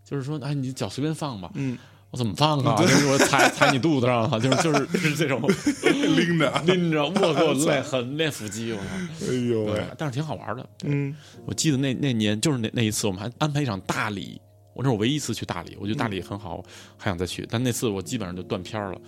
[0.02, 1.50] 就是说，哎，你脚随便放吧。
[1.56, 1.76] 嗯，
[2.10, 2.74] 我怎么放啊？
[2.80, 5.42] 就是我踩 踩你肚子上了，就是就是是这种
[6.16, 9.30] 拎着，拎着，我给我累很练腹肌，我操！
[9.30, 10.66] 哎呦喂，，但是挺好玩的。
[10.84, 11.14] 嗯，
[11.44, 14.40] 我记得那那年就是那那一次，我们还安排一场大礼。
[14.74, 16.64] 我那是我唯一一次去大理，我觉得大理很好，
[16.96, 17.46] 还想再去。
[17.50, 18.98] 但那次我基本上就断片了。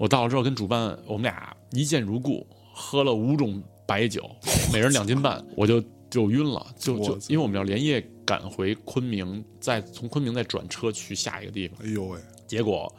[0.00, 4.30] 我到了之后跟主办我们俩一见如故，喝了五种白酒，
[4.72, 5.78] 每人两斤半，我就
[6.08, 11.76] 就晕了，就就因为我们要连夜赶回昆明，再从昆明再转车去下一个地方。
[11.84, 12.90] 哎呦喂，结果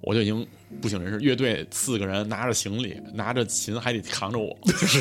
[0.00, 0.46] 我就已经
[0.80, 4.98] 不省人事，乐队四个人拿着行李，拿着琴还得扛着我，就是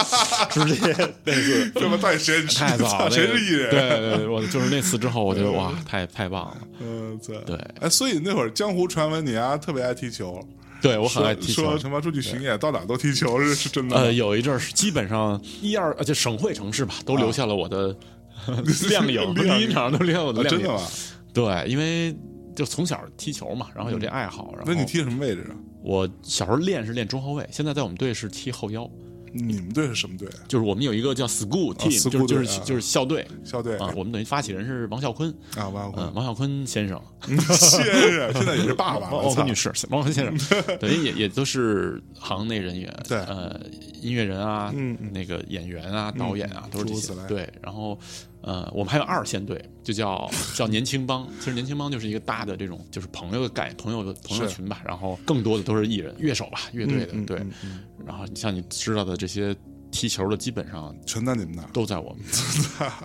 [0.50, 2.42] 直接那次这么带谁？
[2.46, 3.70] 太早了，谁那个是艺人？
[3.70, 6.56] 对对对，我就是那次之后，我觉得哇，太太棒了。
[6.80, 10.42] 嗯，对对哎，所以那会儿江湖传闻你啊特别爱踢球，
[10.84, 11.78] 对我很爱踢球说。
[11.78, 13.96] 什么出去巡演到哪都踢球，是是真的？
[13.96, 17.96] 呃，有一阵儿是基本上一二，而且省会城市吧，都留下了我的
[18.90, 20.60] 亮影，第一场都留下我的亮影。
[20.60, 20.86] 啊真的吗？
[21.32, 22.14] 对，因为
[22.54, 24.52] 就从小踢球嘛，然后有这爱好。
[24.56, 25.56] 然后那你踢什么位置啊？
[25.82, 28.86] 我小时候练是练中后卫，现在在我们队是踢后腰。
[29.34, 30.28] 你们队是什么队？
[30.48, 33.26] 就是我们有一个叫 school team，、就是就是就是校队。
[33.44, 33.76] 校队。
[33.78, 33.92] 啊。
[33.96, 40.36] 我们等于发起人是王啸坤，啊，王嗯，王啸坤先生，先生，现在也是爸爸，我操王坤女士，王坤先生，
[40.78, 43.18] 等于也也都是行内人员，对。
[43.18, 43.60] 呃，
[44.00, 44.72] 音乐人啊，
[45.12, 46.94] 那个演员啊，导演啊，都是这。
[46.94, 47.14] 些。
[47.28, 47.98] 对，然后
[48.46, 51.26] 呃，我们还有二线队，就叫 叫年轻帮。
[51.38, 54.82] 其实年轻帮就是一个大的这种，就是朋友的概朋友的朋友群吧。
[54.84, 57.80] 然后更多的都是艺人、乐手吧，乐队的对嗯嗯。
[58.06, 59.56] 然后你像你知道的这些
[59.90, 62.18] 踢球的，基本上全在你们那儿，都在我们。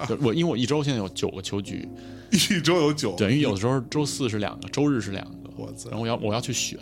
[0.08, 1.88] 对我因为我一周现在有九个球局，
[2.32, 5.50] 一周有九，等于有的时候周四是两个，周日是两个。
[5.56, 6.78] 我操然后我要我要去选，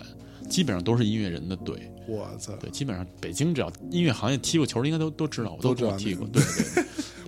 [0.49, 1.91] 基本上都是音乐人的队。
[2.07, 6.25] 我操，对，基本上北京只要音乐行业踢过球的，应该都都知道，我都知道踢过。
[6.31, 6.83] 对对对，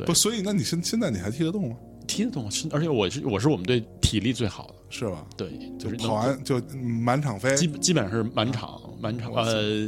[0.05, 1.75] 不，所以那你现现在你还踢得动吗？
[2.07, 4.73] 踢得动，是而且我是我是我们队体力最好的。
[4.91, 5.23] 是吧？
[5.37, 9.87] 对，就是跑完就满场飞，基基本上是满场满场呃。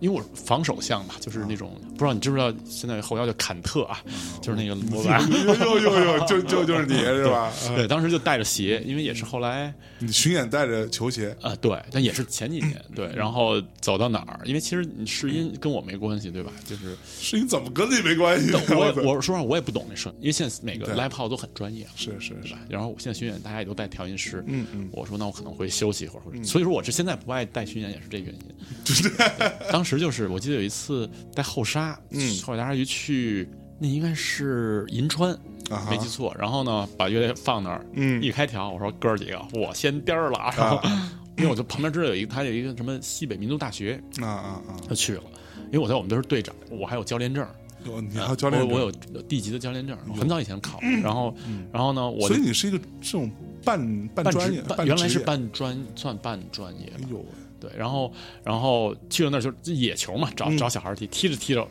[0.00, 4.02] 因为我防守项嘛，就是那种不知道你知不知道，现在后腰叫坎特啊，
[4.40, 7.44] 就是那个罗巴， 呦呦呦呦，就就就是你是吧？
[7.44, 16.52] 啊 对，当时就带着鞋，因为也是后来你巡演带着球鞋，啊、对，但也是前几年 对，然后走到哪儿，因为其实你试音跟我没关系，对吧？
[16.64, 18.52] 就是试音怎么跟你没关系？
[18.74, 22.54] 我我说实话，我也不懂那事，因为现在每个对 live house 都很专业，是是是？
[22.68, 28.40] 然后现在巡演大家也都带调音师，嗯嗯，我说那我可能会休息一会儿，或者所以说我这现在不爱带巡演也是这原因。
[28.84, 32.20] 对当时就是我记得有一次带后沙，嗯。
[32.42, 35.32] 后海大鲨鱼去，那应该是银川，
[35.70, 36.34] 啊没记错。
[36.36, 38.20] 然后呢，把乐队放那儿，嗯。
[38.20, 44.74] 一开调，我说哥儿几个，我先颠儿了，然后啊因为我就旁边知道有一个，他有一个什么西北民族大学，啊啊啊！
[44.90, 45.22] 就去了。
[45.66, 47.46] 因为我在我们都是队长，我还有教练证，
[47.84, 51.32] 有你还有教练证，我我有有地级的教练证，很早以前考，然后
[51.72, 53.30] 然后呢，我就所以你是一个这种
[53.64, 57.00] 半半半专业，原来是半专算半专业吧。
[57.04, 57.24] 哎，呦喂，
[57.60, 58.12] 对，然后
[58.44, 60.56] 然后去了那儿就就野球嘛，找嗯。
[60.58, 61.66] 找小孩踢，踢着踢着，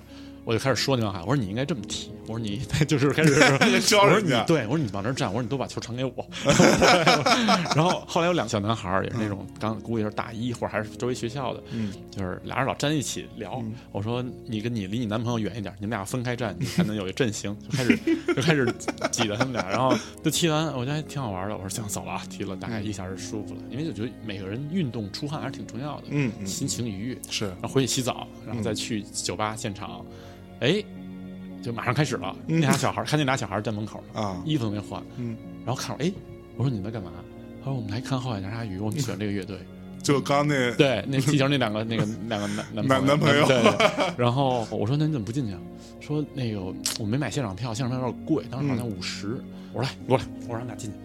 [0.47, 3.35] 我就开始说那帮孩子，我说你应该这么踢，我说你就是开始
[3.85, 6.25] 教我说你对我说你往这儿站，我说你都把球传给我，
[7.75, 18.65] 然后后来有两个小男孩儿也是那种刚估计是大一或者还是周围学校的，嗯，就是俩人老站一起聊，我说你跟你离你男朋友远一点，你们俩分开站，你才能有一个阵型，就开始就开始
[19.11, 19.93] 挤着他们俩，然后
[20.23, 26.47] 就踢完，我觉得还挺好玩的，我说行走了啊，踢了大概一小时舒服了，因为就觉得每个人运动出汗还是挺重要的，嗯嗯。
[26.47, 27.47] 心情愉悦，是。
[27.47, 30.05] 然后回去洗澡，然后再去酒吧现场，
[30.59, 30.83] 哎，
[31.61, 32.35] 就马上开始了。
[32.45, 35.35] 那俩小孩看那俩小孩站门口呢，啊衣服都没换，嗯，
[35.65, 36.11] 然后看我，哎，
[36.55, 37.11] 我说你们在干嘛？
[37.63, 39.57] 他说我们来看后海大鲨鱼，我们喜欢这个乐队。
[40.03, 44.13] 就刚那对，那踢球那两个那个两个男男男男朋友对对。
[44.15, 45.59] 然后我说那你怎么不进去啊？
[45.99, 46.61] 说那个
[46.97, 49.41] 我没买现场票，现场票有点贵，当时好像五十。
[49.73, 50.97] 我说来过来，我让你俩进去。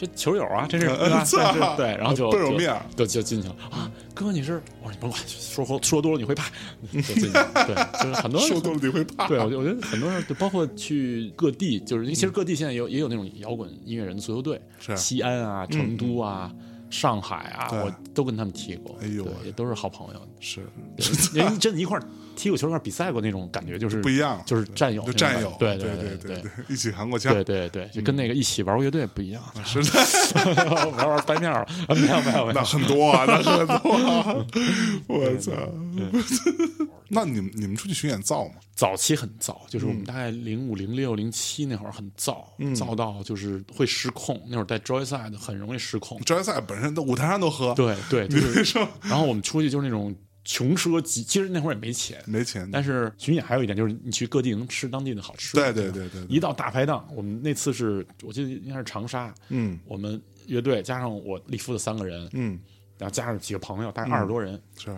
[0.00, 1.36] 这球友啊，这是 对 是
[1.76, 3.54] 对，然后就就倍有面就就进去了。
[3.70, 3.90] 啊！
[4.14, 6.48] 哥，你是我说你甭管，说说说多了你会怕，
[6.90, 7.50] 就进去了。
[7.66, 14.96] 对，就是很多人说多了你会怕，对，我觉得我觉得很多人，就包括去各地，就是其实各地现在有也有那种摇滚音乐人的足球队，是。
[14.96, 16.50] 西安啊、成都啊、
[16.88, 20.20] 上海啊，我都跟他们踢过，哎呦对，也都是好朋友。
[20.40, 20.66] 是。
[20.96, 22.02] 对人真的一块儿
[22.40, 26.50] 踢过球、那比赛过那种感觉，就是不一样，就是战友战友，对对对对对。
[26.68, 30.64] 一起扛过枪对，对对，就跟那个一起玩过乐队不一样，是的，
[30.96, 34.34] 玩玩掰面儿，啊没有没有那，很多啊，那很多啊，
[35.06, 35.52] 我操！
[37.12, 38.54] 那你们你们出去巡演造吗？
[38.74, 44.40] 早期很燥，就是嗯我们大概零五、零六、零七那会儿很燥，燥到就是会失控。
[44.48, 46.20] 那会儿在 Joyside 很容易失控。
[46.20, 50.14] 职业赛本身都舞台上都喝，对对，就是然后我们出去就是那种
[50.52, 55.72] 穷奢极，其实那会儿也没钱，没钱，但是巡演还有一点就是你去各地能吃当地的好吃的。
[55.72, 56.34] 对对对对对。
[56.36, 59.78] 一到大排档，我们那次是我记得应该是长沙，嗯。
[59.86, 62.58] 我们乐队加上我立夫的三个人，嗯，
[62.98, 64.92] 然后加上几个朋友，大概二十多人，是。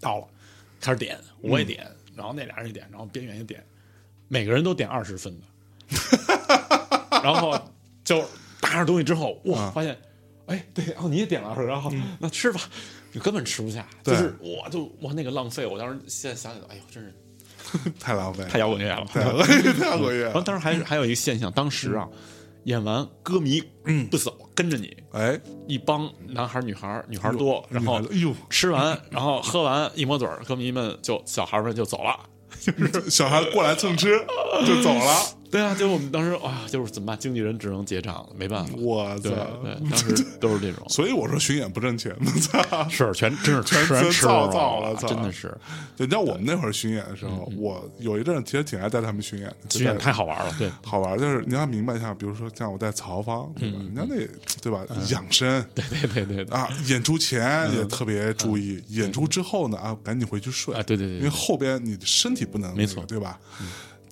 [0.00, 0.26] 到了，
[0.80, 1.86] 开始点，我也点，
[2.16, 3.62] 然后那俩人也点，然后边缘也点，
[4.28, 5.46] 每个人都点二十分的，
[7.22, 7.60] 然后
[8.02, 8.24] 就
[8.62, 9.94] 拿着东西之后，哇，啊发现，
[10.46, 12.60] 哎，对，哦，你也点了二十，然后、那吃吧，
[13.14, 17.14] 你根本吃不下，就是我，就哇那个浪费，我当时现在想起来，哎呦，真是
[17.98, 19.30] 太浪费，太摇滚乐了，太摇
[19.98, 20.42] 滚乐， 然后。
[20.42, 22.08] 当时还还有一个现象，当时啊，
[22.64, 32.18] 演完歌迷嗯不走，跟着你，哎，一帮男孩女孩女孩多，然后哎呦，吃完，然后喝完一抹嘴，歌迷们就小孩们就走了。
[32.60, 34.18] 就是小孩过来蹭吃
[34.66, 35.22] 就走了，
[35.54, 37.16] 对啊，就我们当时啊，就是怎么办？
[37.16, 38.74] 经纪人只能结账了，没办法。
[38.76, 39.30] 我操
[39.62, 39.88] 对！
[39.88, 42.88] 当时都是这种，所以我说巡演不挣钱，操！
[42.88, 45.56] 是全真是全全吃造了造了操真的是
[45.96, 50.52] 对，你知道我们那会儿巡演的时候，我有一阵儿其实挺爱带他们巡演的，就巡演带太好玩了。
[50.58, 53.78] 对好玩儿，就是你要明白一下，比如说像我带曹芳，对吧？
[53.78, 54.16] 人家那
[54.60, 63.38] 对吧，养生 对对对对对啊，演出前也特别注意，演出之后呢啊，赶紧回去睡啊，对对对因为后边你的身体不能那个没错对吧？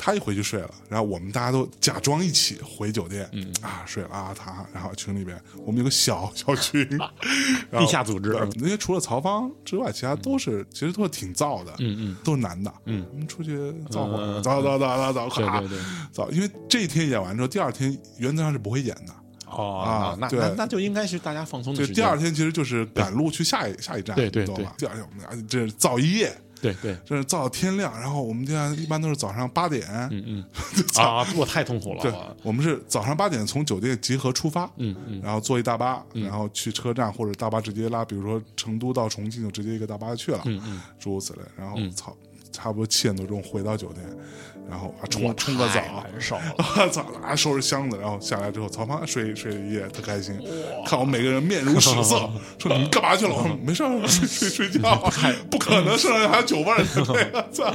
[0.04, 3.46] 他一回去睡了，然后我们大家都假装一起回酒店，嗯。
[3.62, 6.84] 啊睡了啊他，然后群里边我们有个小小群，
[7.70, 8.32] 然后地下组织。
[8.32, 13.06] 对那些除了曹芳之外，其他都是其实都是挺燥的，嗯嗯，都是男的，嗯。
[13.12, 15.78] 我们出去造会儿，嗯造造造造造，对对对。
[16.10, 19.14] 造，因为这一天演完之后，第二天原则上是不会演的。
[19.54, 21.94] 哦啊对那那那就应该是大家放松的，时间。
[21.94, 24.74] 第二天其实就是赶路去下一下一站，对对你懂吧？
[24.78, 30.44] 第二天我们俩这是造一夜，对对，就是造到天亮，然后我们家一般都是早上八点，嗯嗯。
[30.96, 32.02] 啊，我太痛苦了。
[32.02, 35.20] 对我，们是早上八点从酒店集合出发，嗯嗯。
[35.22, 41.40] 然后坐一大巴，然后去车站或者大巴直接拉，比如说成都到重庆就直接一个大巴去了，嗯嗯，诸如此类。
[41.58, 41.90] 然后嗯。
[41.90, 42.16] 操，
[42.52, 44.04] 差不多七点多钟回到酒店，
[44.68, 46.42] 然后啊冲冲个澡太，难受了。
[46.58, 47.04] 我操！
[47.22, 50.38] 啊，收拾箱子，然后下来之后，曹芳睡睡了一夜，特开心。
[50.86, 53.34] 看我们每个人面如屎色， 说你们干嘛去了？
[53.34, 55.12] 我说 没事儿，睡睡睡觉啊。
[55.50, 56.84] 不可能，身上还有酒味儿。
[57.52, 57.72] 操！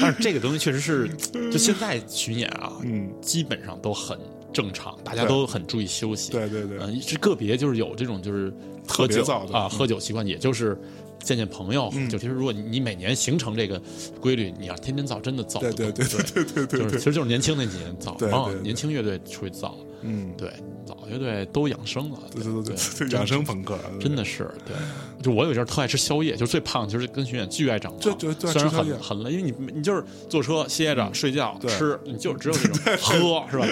[0.00, 1.08] 但是这个东西确实是，
[1.50, 4.18] 就现在巡演啊，嗯，基本上都很
[4.52, 6.32] 正常，大家都很注意休息。
[6.32, 8.50] 对对对嗯，是个别就是有这种就是
[8.86, 10.78] 特喝酒别早的啊，喝酒习惯，也就是
[11.22, 11.90] 见见朋友。
[11.94, 13.80] 嗯就其实如果你你每年形成这个
[14.20, 15.60] 规律，你要天天造，真的造。
[15.60, 20.50] 对对对对对对对就是其实就是年轻那几年造啊年轻乐队出去造，嗯，对，
[20.86, 24.74] 老乐队都养生了，对对对对对，养生朋克，真的是对。
[25.20, 28.16] 就我有一阵儿特爱吃宵夜，就是最胖，就是跟巡演巨爱长胖。
[28.20, 33.66] 虽然很很累，因为你你就是坐车歇着睡觉对吃，你就只有这种 喝是吧？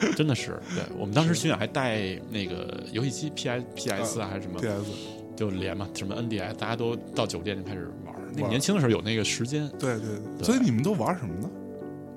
[0.00, 0.84] 就 真的是对。
[0.98, 4.90] 我们当时巡演还带那个游戏机 P I P S 啊还是什么，PS，
[5.42, 8.14] 就连嘛，什么 N D S，大家都到酒店就开始玩。
[8.36, 10.06] 那年轻的时候有那个时间，对对
[10.38, 10.44] 对。
[10.44, 11.50] 所以你们都玩什么呢？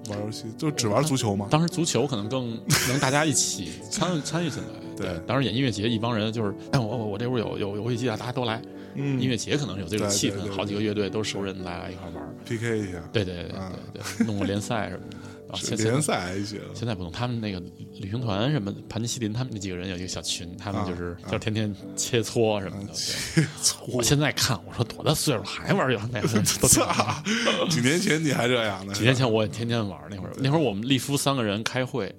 [0.09, 1.47] 玩游戏就只玩足球吗？
[1.49, 2.55] 当时足球可能更
[2.87, 4.69] 能大家一起参与参与进来。
[4.95, 8.61] 对当时演音乐节，一帮人就是，哎，我我我这屋有有游戏机啊，大家都来。
[8.93, 12.23] 嗯音乐节可能有这种气氛，好几个乐队都是熟人，大家一块玩。
[12.45, 15.17] PK 一下，对对对啊对对，弄个联赛什么的。
[15.55, 16.59] 啊，现联在赛还行。
[16.73, 17.59] 现在不同，他们那个
[17.99, 22.87] 旅行团什么，盘尼西林他们那几个人有一个小群，他们就是啊就是天天切磋什么的。
[22.87, 27.67] 对切我现在看，我说多大岁数了还玩游戏，那个都挺好操！
[27.69, 28.93] 几年前你还这样呢？
[28.93, 32.13] 几年前我也天天玩那会儿，那会儿我们利夫三个人开会。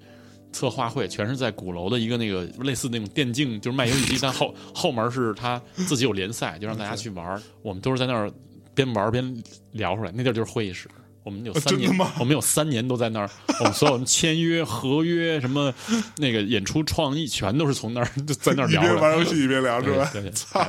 [0.53, 7.39] 策划会全是在鼓楼的一个那个类似那种电竞，就是卖游戏机，但后后门是他自己有联赛，就让大家去玩儿。
[7.61, 8.31] 我们都是在那儿
[8.73, 10.89] 边玩边聊出来，那地儿就是会议室。
[11.27, 15.73] 我们有三年我们有三年都在那儿，我们所有人签约、 合约什么
[16.19, 18.85] 那个演出创意，全都是从那儿就在那儿聊一。
[18.85, 20.09] 边玩游戏一边聊 是吧？
[20.13, 20.63] 对对， 太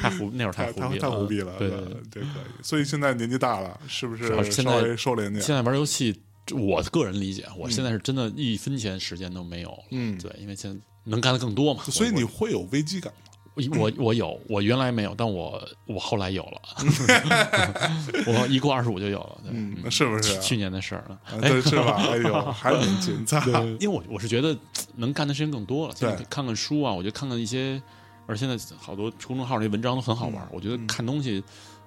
[0.00, 1.96] 太胡那会儿太胡逼了，太胡逼了，对对对。
[2.10, 2.62] 这可以。
[2.62, 5.42] 所以现在年纪大了，是不是稍微收敛点？
[5.42, 6.18] 现在玩游戏，
[6.52, 9.78] 我个人理解，我现在是真的一分钱时间都没有了。
[9.90, 11.82] 嗯对，因为现在能干的更多嘛。
[11.84, 13.25] 所以你会有危机感吗？
[13.56, 16.60] 我我我有，我原来没有，但我我后来有了。
[18.26, 19.38] 我一过二十五就有了。
[19.42, 20.40] 对嗯，是不是啊？
[20.40, 21.18] 去年的事儿了。
[21.24, 21.96] 啊对，是吧？
[22.12, 23.40] 哎呦，还年轻，操！
[23.80, 24.56] 因为我我是觉得
[24.96, 27.80] 能干的事情更多了，对看看书啊，我觉得看看一些，
[28.26, 31.42] 而现在好多公众号那文章都很好玩，我觉得看东西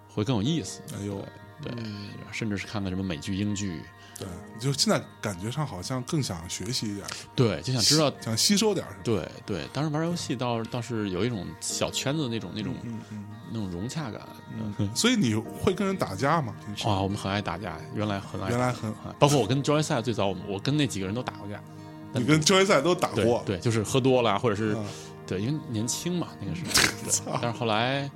[0.08, 0.82] 会更有意思。
[1.00, 1.24] 哎呦，
[1.62, 1.74] 对，
[2.32, 3.82] 甚至是看看什么美剧、英剧，
[4.18, 4.28] 对，
[4.60, 7.06] 就现在感觉上好像更想学习一点，
[7.36, 8.12] 对，就想知道。
[8.22, 9.00] 想吸收点什么？
[9.04, 14.22] 对对，当时玩游戏倒倒是有一种小圈子的那种那种嗯嗯那种融洽感。
[14.78, 14.90] 嗯。
[14.96, 16.56] 所以你会跟人打架吗？
[16.66, 16.88] 平时？
[16.88, 21.62] 哇，我们很爱打架，原来很爱，原来很啊包括我跟 Joy 赛最早，我们我跟那几个人都打过架。
[22.12, 24.86] 你跟周围赛都打对过，对，就是喝多了，或者是嗯
[25.28, 26.72] 对，因为年轻嘛，那个时候。
[27.06, 28.10] 对但是后来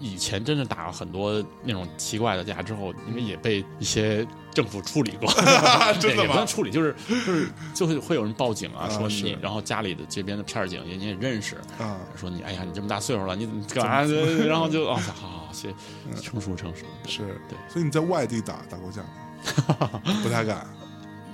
[0.00, 5.28] 以前真的打了很多那种奇怪的架之后，因为也被一些政府处理过
[6.00, 6.22] 真的吗？
[6.22, 14.02] 也不算处理，就是就是就会会有人报警啊，说你，然后家里的这边的片儿警也你也认识，啊，说你哎呀你这么大岁数了，你怎么干嘛？
[14.46, 15.74] 然后就哦好好好，谢
[16.20, 17.58] 成熟成熟，是对。
[17.68, 20.00] 所以你在外地打打过架吗？
[20.22, 20.66] 不太敢，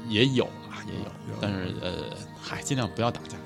[0.09, 1.93] 也有啊也有有，但是呃
[2.43, 3.37] 嗨尽量不要打架，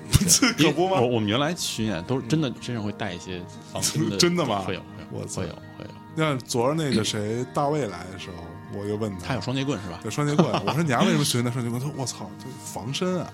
[0.55, 3.41] 这可不吗我我们原来巡演都是真的身上会带一些
[3.71, 4.59] 防身的，真的吗？
[4.59, 4.81] 会有
[5.11, 8.43] 我操会有会有，那昨儿那个谁 大卫来的时候，
[8.79, 9.99] 我就问他他有双截棍是吧？
[10.03, 11.81] 有双截棍，我说你丫为什么学那双截棍？
[11.81, 13.31] 他说我操，这防身啊！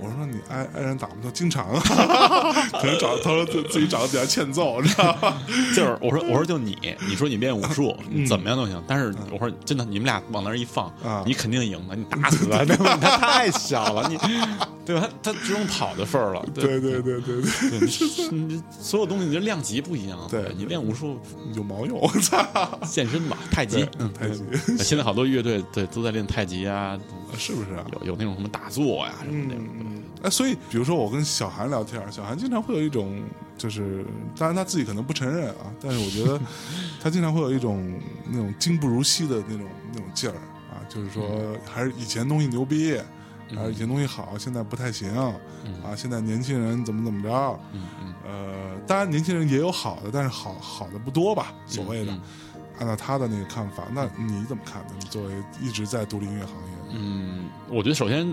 [0.00, 1.14] 嗯我说你挨挨人打吗？
[1.22, 1.80] 他经常啊，
[2.80, 5.42] 可能找他说自自己长得比较欠揍，你知道吗？
[5.74, 6.76] 就是我说我说就你，
[7.08, 12.96] 你说你练武术嗯怎么样都行，但是我说真的，你们俩往那儿一放啊，你肯定赢的，你打死他，对吧？
[13.00, 14.16] 他太小了，你
[14.86, 15.08] 对吧？
[15.22, 17.42] 他他只有跑的份儿了，对对对对对，
[17.80, 17.88] 对，
[18.30, 21.18] 你你 所有东西你这量级不一样，对你练武术
[21.54, 22.38] 有毛用，我操！
[22.88, 24.44] 健身吧，太极，嗯，太极
[24.78, 26.96] 现在好多乐队对都在练太极啊，
[27.36, 27.84] 是不是啊？
[28.00, 29.64] 有有那种什么打坐呀什么那种。
[29.80, 33.22] 嗯，哎，所以比如说我跟小韩聊天，小韩经常会有一种，
[33.56, 34.04] 就是
[34.36, 36.40] 当然他自己可能不承认啊，但是我觉得
[37.02, 38.00] 他经常会有一种
[38.30, 40.34] 那种今不如昔的那种那种劲儿
[40.70, 42.98] 啊，就是说还是以前东西牛逼，
[43.54, 45.14] 还是以前东西好，现在不太行
[45.84, 52.12] 啊，现在年轻人怎么怎么着，嗯嗯呃，当然年轻人也有好的，但是好好的不多吧，所谓的。
[52.12, 52.20] 嗯
[52.80, 54.92] 按照他的那个看法，那你怎么看呢？
[55.00, 58.32] 你作为一直在独立音乐行业，嗯，我觉得首先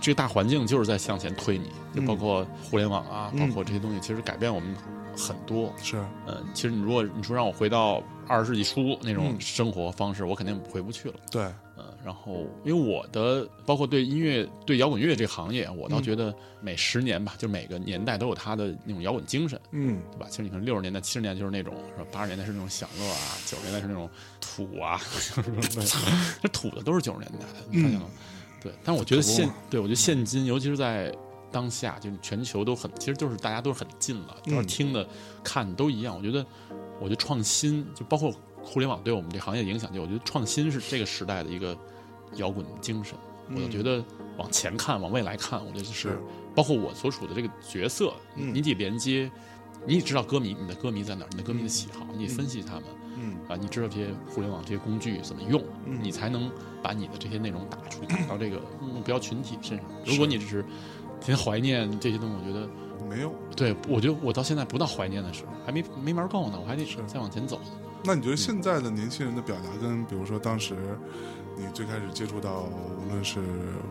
[0.00, 4.74] 这个大环境就是在向前推你，就嗯包括互联网啊，嗯包括这些东西，其实改变我们
[5.16, 5.72] 很多。
[5.82, 11.14] 是嗯，其实你如果你说让我回到二十世纪初那种嗯生活方式，我肯定回不去了。
[11.30, 11.54] 对，呃，
[12.04, 19.58] 然后因为我的包括对音乐、对摇滚乐这个行业，我倒嗯觉得每十年吧，就每个年代都有它的那种摇滚精神。
[19.70, 20.26] 嗯对吧？
[20.28, 22.08] 其实你看六十年代、七十年代就是那种，是吧？
[22.12, 24.08] 八十年代是那种享乐啊，九十年代是那种
[24.40, 25.00] 土啊，
[26.42, 28.10] 这土的都是九十年代的，你看见了吗？
[28.62, 31.10] 对，但我觉得现对我觉得现今，尤其是在
[31.50, 35.06] 当下，就是全球都很，其实就是大家都是很近了，嗯都是听的、
[35.42, 36.14] 看的都一样。
[36.16, 36.44] 我觉得，
[37.00, 38.32] 我觉得创新，就包括
[38.62, 41.76] 互联网对我们这行业的影响，就我觉得创新是这个时代的一个
[42.36, 43.16] 摇滚精神。
[43.54, 44.02] 我就觉得
[44.38, 46.18] 往前看，往未来看，我觉得就是是
[46.54, 49.30] 包括我所处的这个角色，嗯你得连接，
[49.86, 52.84] 你得知道歌迷，你的歌迷在哪儿，你的歌迷的喜好，你得分析他们
[53.16, 56.50] 嗯啊，你知道这些互联网这些工具怎么用，嗯你才能
[56.82, 59.86] 把你的这些内容打出， 打到这个目标群体身上。
[60.06, 60.62] 如果你只是
[61.20, 62.68] 天天怀念这些东西，我觉得，
[63.06, 63.30] 没有。
[63.54, 67.60] 对我觉得我到现在不到怀念的时候，还没没玩够呢，我还得是再往前走。
[68.06, 70.74] 那你觉得现在的年轻人的表达跟，比如说当时
[71.56, 72.62] 你最开始接触到，
[73.04, 73.40] 无论是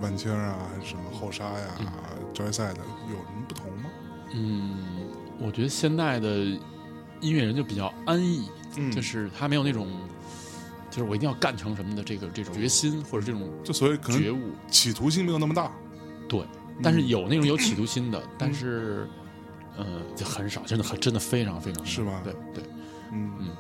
[0.02, 1.94] 万青啊，还是什么后沙呀、
[2.34, 3.90] 招赛的，有什么不同吗？
[4.34, 5.08] 嗯，
[5.40, 6.30] 我觉得现在的
[7.22, 9.88] 音乐人就比较安逸，嗯就是他没有那种，
[10.90, 14.52] 就是我一定要干成什么的这个这种决心或者这种就所以可能觉悟。
[14.70, 15.72] 企图心没有那么大。
[16.28, 16.44] 对，
[16.82, 19.08] 但是有那种有企图心的，但是，
[19.78, 19.86] 呃，
[20.16, 22.64] 就很少，真的很真的非常非常少是吗对对，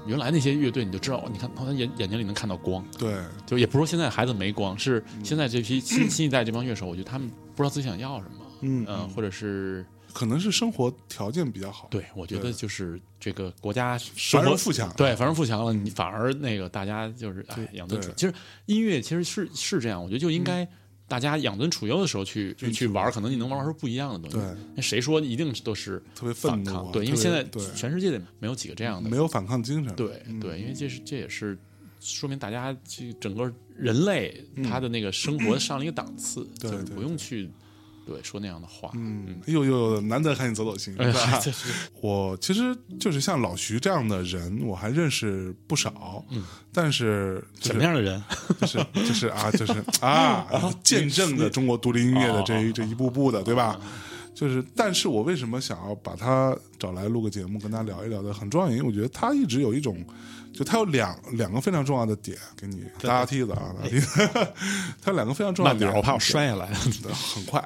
[0.06, 5.24] 原来那些乐队你就知道，你看他眼眼睛里能看到光，对，就也不是说现在孩子没光，是嗯。
[5.24, 11.88] 现在这批新新一代这帮乐手，我觉得他们不知道自己想要什么，嗯呃，或者是可能是生活条件比较好。
[11.89, 14.93] 对，我觉得就是这个国家生活繁荣富强。
[14.95, 18.16] 对，繁荣富强了，你反而那个大家就是哎养尊处对。
[18.16, 18.34] 其实
[18.66, 20.68] 音乐其实是是这样，我觉得就应该
[21.08, 24.38] 大家养尊处优的时候去去去玩，可能你能玩出不一样的东西。
[24.38, 26.91] 对，那谁说一定都是特别愤反抗？
[26.91, 27.43] 对，因为现在
[27.76, 29.18] 全世界的没有几个这样的没。
[29.18, 29.95] 有反抗精神。
[29.95, 31.58] 对对，因为这是这也是
[31.99, 37.49] 说明大家这整个人类他的那个生活上了一个档次，就是不用去
[38.06, 38.91] 对说那样的话。
[38.95, 41.41] 嗯，呦呦呦，难得看你走走心，哎是吧
[42.01, 46.24] 我其实就是像老徐这样的人，我还认识不少。
[46.30, 46.43] 嗯，
[46.74, 48.22] 但是就是什么样的人？
[48.60, 50.47] 就是就是啊，就是啊，
[50.84, 53.80] 见证了中国独立音乐的这一这一步步的，对吧？
[54.34, 60.03] 就是，但是我为什么想要把他找来录个节目，跟他聊一聊的很重要原因，我觉得他一直有一种，
[60.53, 64.07] 就他有两两个非常重要的点，给你搭搭梯子啊，搭梯子，
[65.01, 66.65] 他有两个非常重要的点，我怕我摔下来。
[66.73, 67.63] 很快。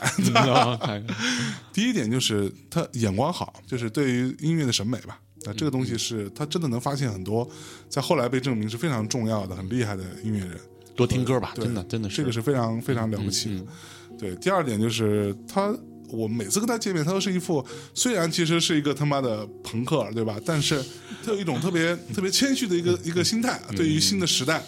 [1.71, 5.19] 第一点就是他眼光好，就是对于音乐的审美吧。
[5.45, 7.47] 那这个东嗯西是他真的能发现很多，
[7.87, 10.59] 在后来被证明是非常重要的、很厉害的音乐人。
[10.95, 13.65] 多听歌吧，真的真的是这个是非常非常了不起的。
[14.17, 15.71] 对，第二点就是他，
[16.09, 20.39] 我每次跟他见面，他都是一副虽然其实是一个他妈的朋克，对吧？
[20.45, 20.83] 但是
[21.25, 24.63] 他有一种特别特别谦虚的一个一个心态，对于新的时代，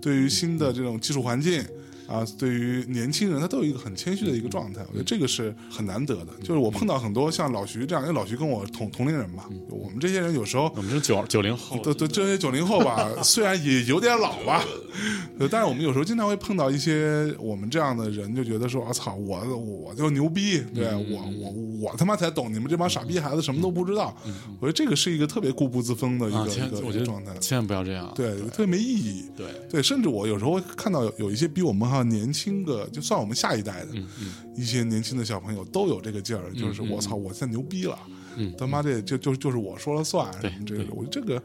[0.00, 1.64] 对于新的这种技术环境，
[2.06, 4.82] 啊，对于年轻人，他都有一个很谦虚的一个状态。
[4.88, 6.32] 我觉得这个是很难得的。
[6.42, 14.64] 就是我碰到很多像老徐这样，因为老徐跟我同同龄人嘛，我们这些人有时候我们是九九零后，对对，这些九零后吧， 虽然也有点老吧，
[15.38, 21.50] 呃但是我们有时候经常会碰到一些我们这样的人，就觉得说，我操，我我就牛逼，对我我
[21.80, 24.14] 我他妈才懂，你们这帮傻逼孩子什么都不知道。
[24.60, 27.32] 我觉得这个是一个特别固步自封的一啊，个一个状态。
[27.38, 28.12] 千万不要这样。
[28.14, 29.24] 对，特别没意义。
[29.36, 33.94] 对，对，甚至我有时候会看到有有一些比我们年轻的，就算我们下一代的、
[34.56, 37.98] 一些年轻的小朋友，都有这个劲儿，就是我操，我现在牛逼了，
[38.36, 41.42] 嗯，他妈这就就就是我说了算，对什么这个对，我觉得这个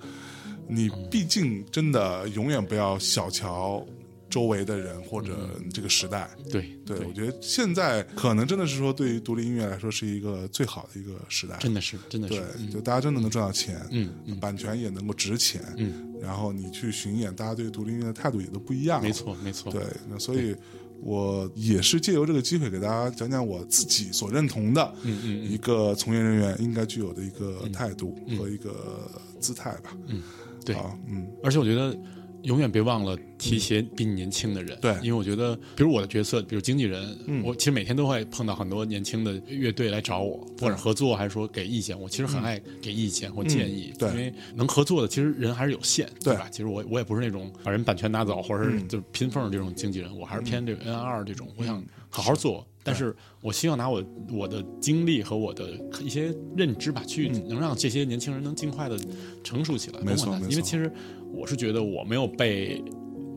[0.68, 3.86] 你毕竟真的永远不要小瞧
[4.30, 6.30] 周围的人或者这个时代。
[6.52, 11.58] 对对，我觉得现在可能真的是说，对于独立音乐来说，是一个最好的一个时代。
[11.60, 14.40] 真的是真的对是，，就大家真的能赚到钱，嗯嗯。
[14.40, 19.12] 版权也能够值钱，嗯，然后你去巡演，大家对独立音乐的态度也都不一样，没。
[19.12, 19.72] 错没错。
[19.72, 20.56] 对，那所以
[21.02, 29.10] 我也是借由这个机会给大家讲讲我自己所认同的嗯嗯嗯一个从业人员应该具有的一个态度和一个
[29.40, 29.96] 姿态吧。
[30.08, 30.22] 嗯，
[30.66, 30.76] 对。
[30.76, 31.98] 啊，嗯，而且我觉得
[32.44, 34.78] 永远别忘了提携比你年轻的人。
[34.82, 34.94] 对。
[35.02, 37.44] 因为我觉得，比如我的角色，比如经纪人，嗯。
[37.44, 44.10] 我其实每天都会碰到很多年轻的乐队来找我，不管是合作还是说给意见，我其实很爱给意见或建议，嗯对。
[44.12, 46.34] 因为能合作的其实人还是有限，对。
[46.36, 46.48] 吧？
[46.52, 48.88] 其实我我也不是那种把人版权拿走或者是嗯。
[48.88, 52.66] 就是拼缝这种经纪人，我还是偏这个 N R 这种，我想好好做。
[52.82, 58.98] 但是我希望拿我我的经历和我的一些认知吧，去能让这些年轻人能尽快的
[59.44, 60.00] 成熟起来。
[60.02, 60.34] 没错。
[60.50, 60.92] 因为其实
[61.34, 62.84] 我是觉得我没有被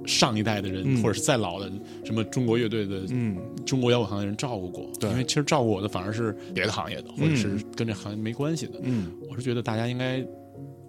[0.05, 1.71] 上一代的人、嗯或者是再老的
[2.05, 8.81] 什么中国乐队的、嗯中国摇滚行业的人照顾过，对因为其实照顾我的反而是别的行业的，或者是跟这行业没关系的。
[8.83, 10.25] 嗯，我是觉得大家应该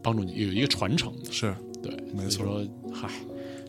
[0.02, 3.10] 帮助你有一个传承，是对，没错说，嗨，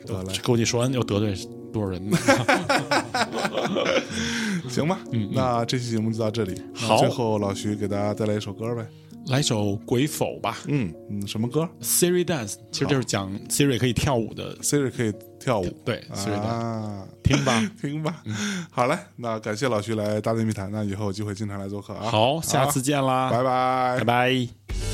[0.06, 1.34] 得嘞，估计说完又得罪
[1.72, 2.16] 多少人呢？
[4.70, 4.98] 行吧。
[5.12, 6.54] 嗯嗯那这期节目就到这里。
[6.72, 8.86] 好最后老徐给大家带来一首歌呗。
[9.28, 15.66] 来首《鬼否》吧嗯嗯，什么歌，Siri Dance，其实就是讲 Siri 可以跳舞的，？Siri 可以跳舞。
[15.84, 17.70] 对，Siri Dance，啊，听吧。
[17.80, 18.22] 听吧。
[18.70, 22.10] 好嘞，那感谢老徐来大内密谈，那以后有机会经常来做客啊。
[22.10, 24.93] 好，下次见啦，拜拜拜拜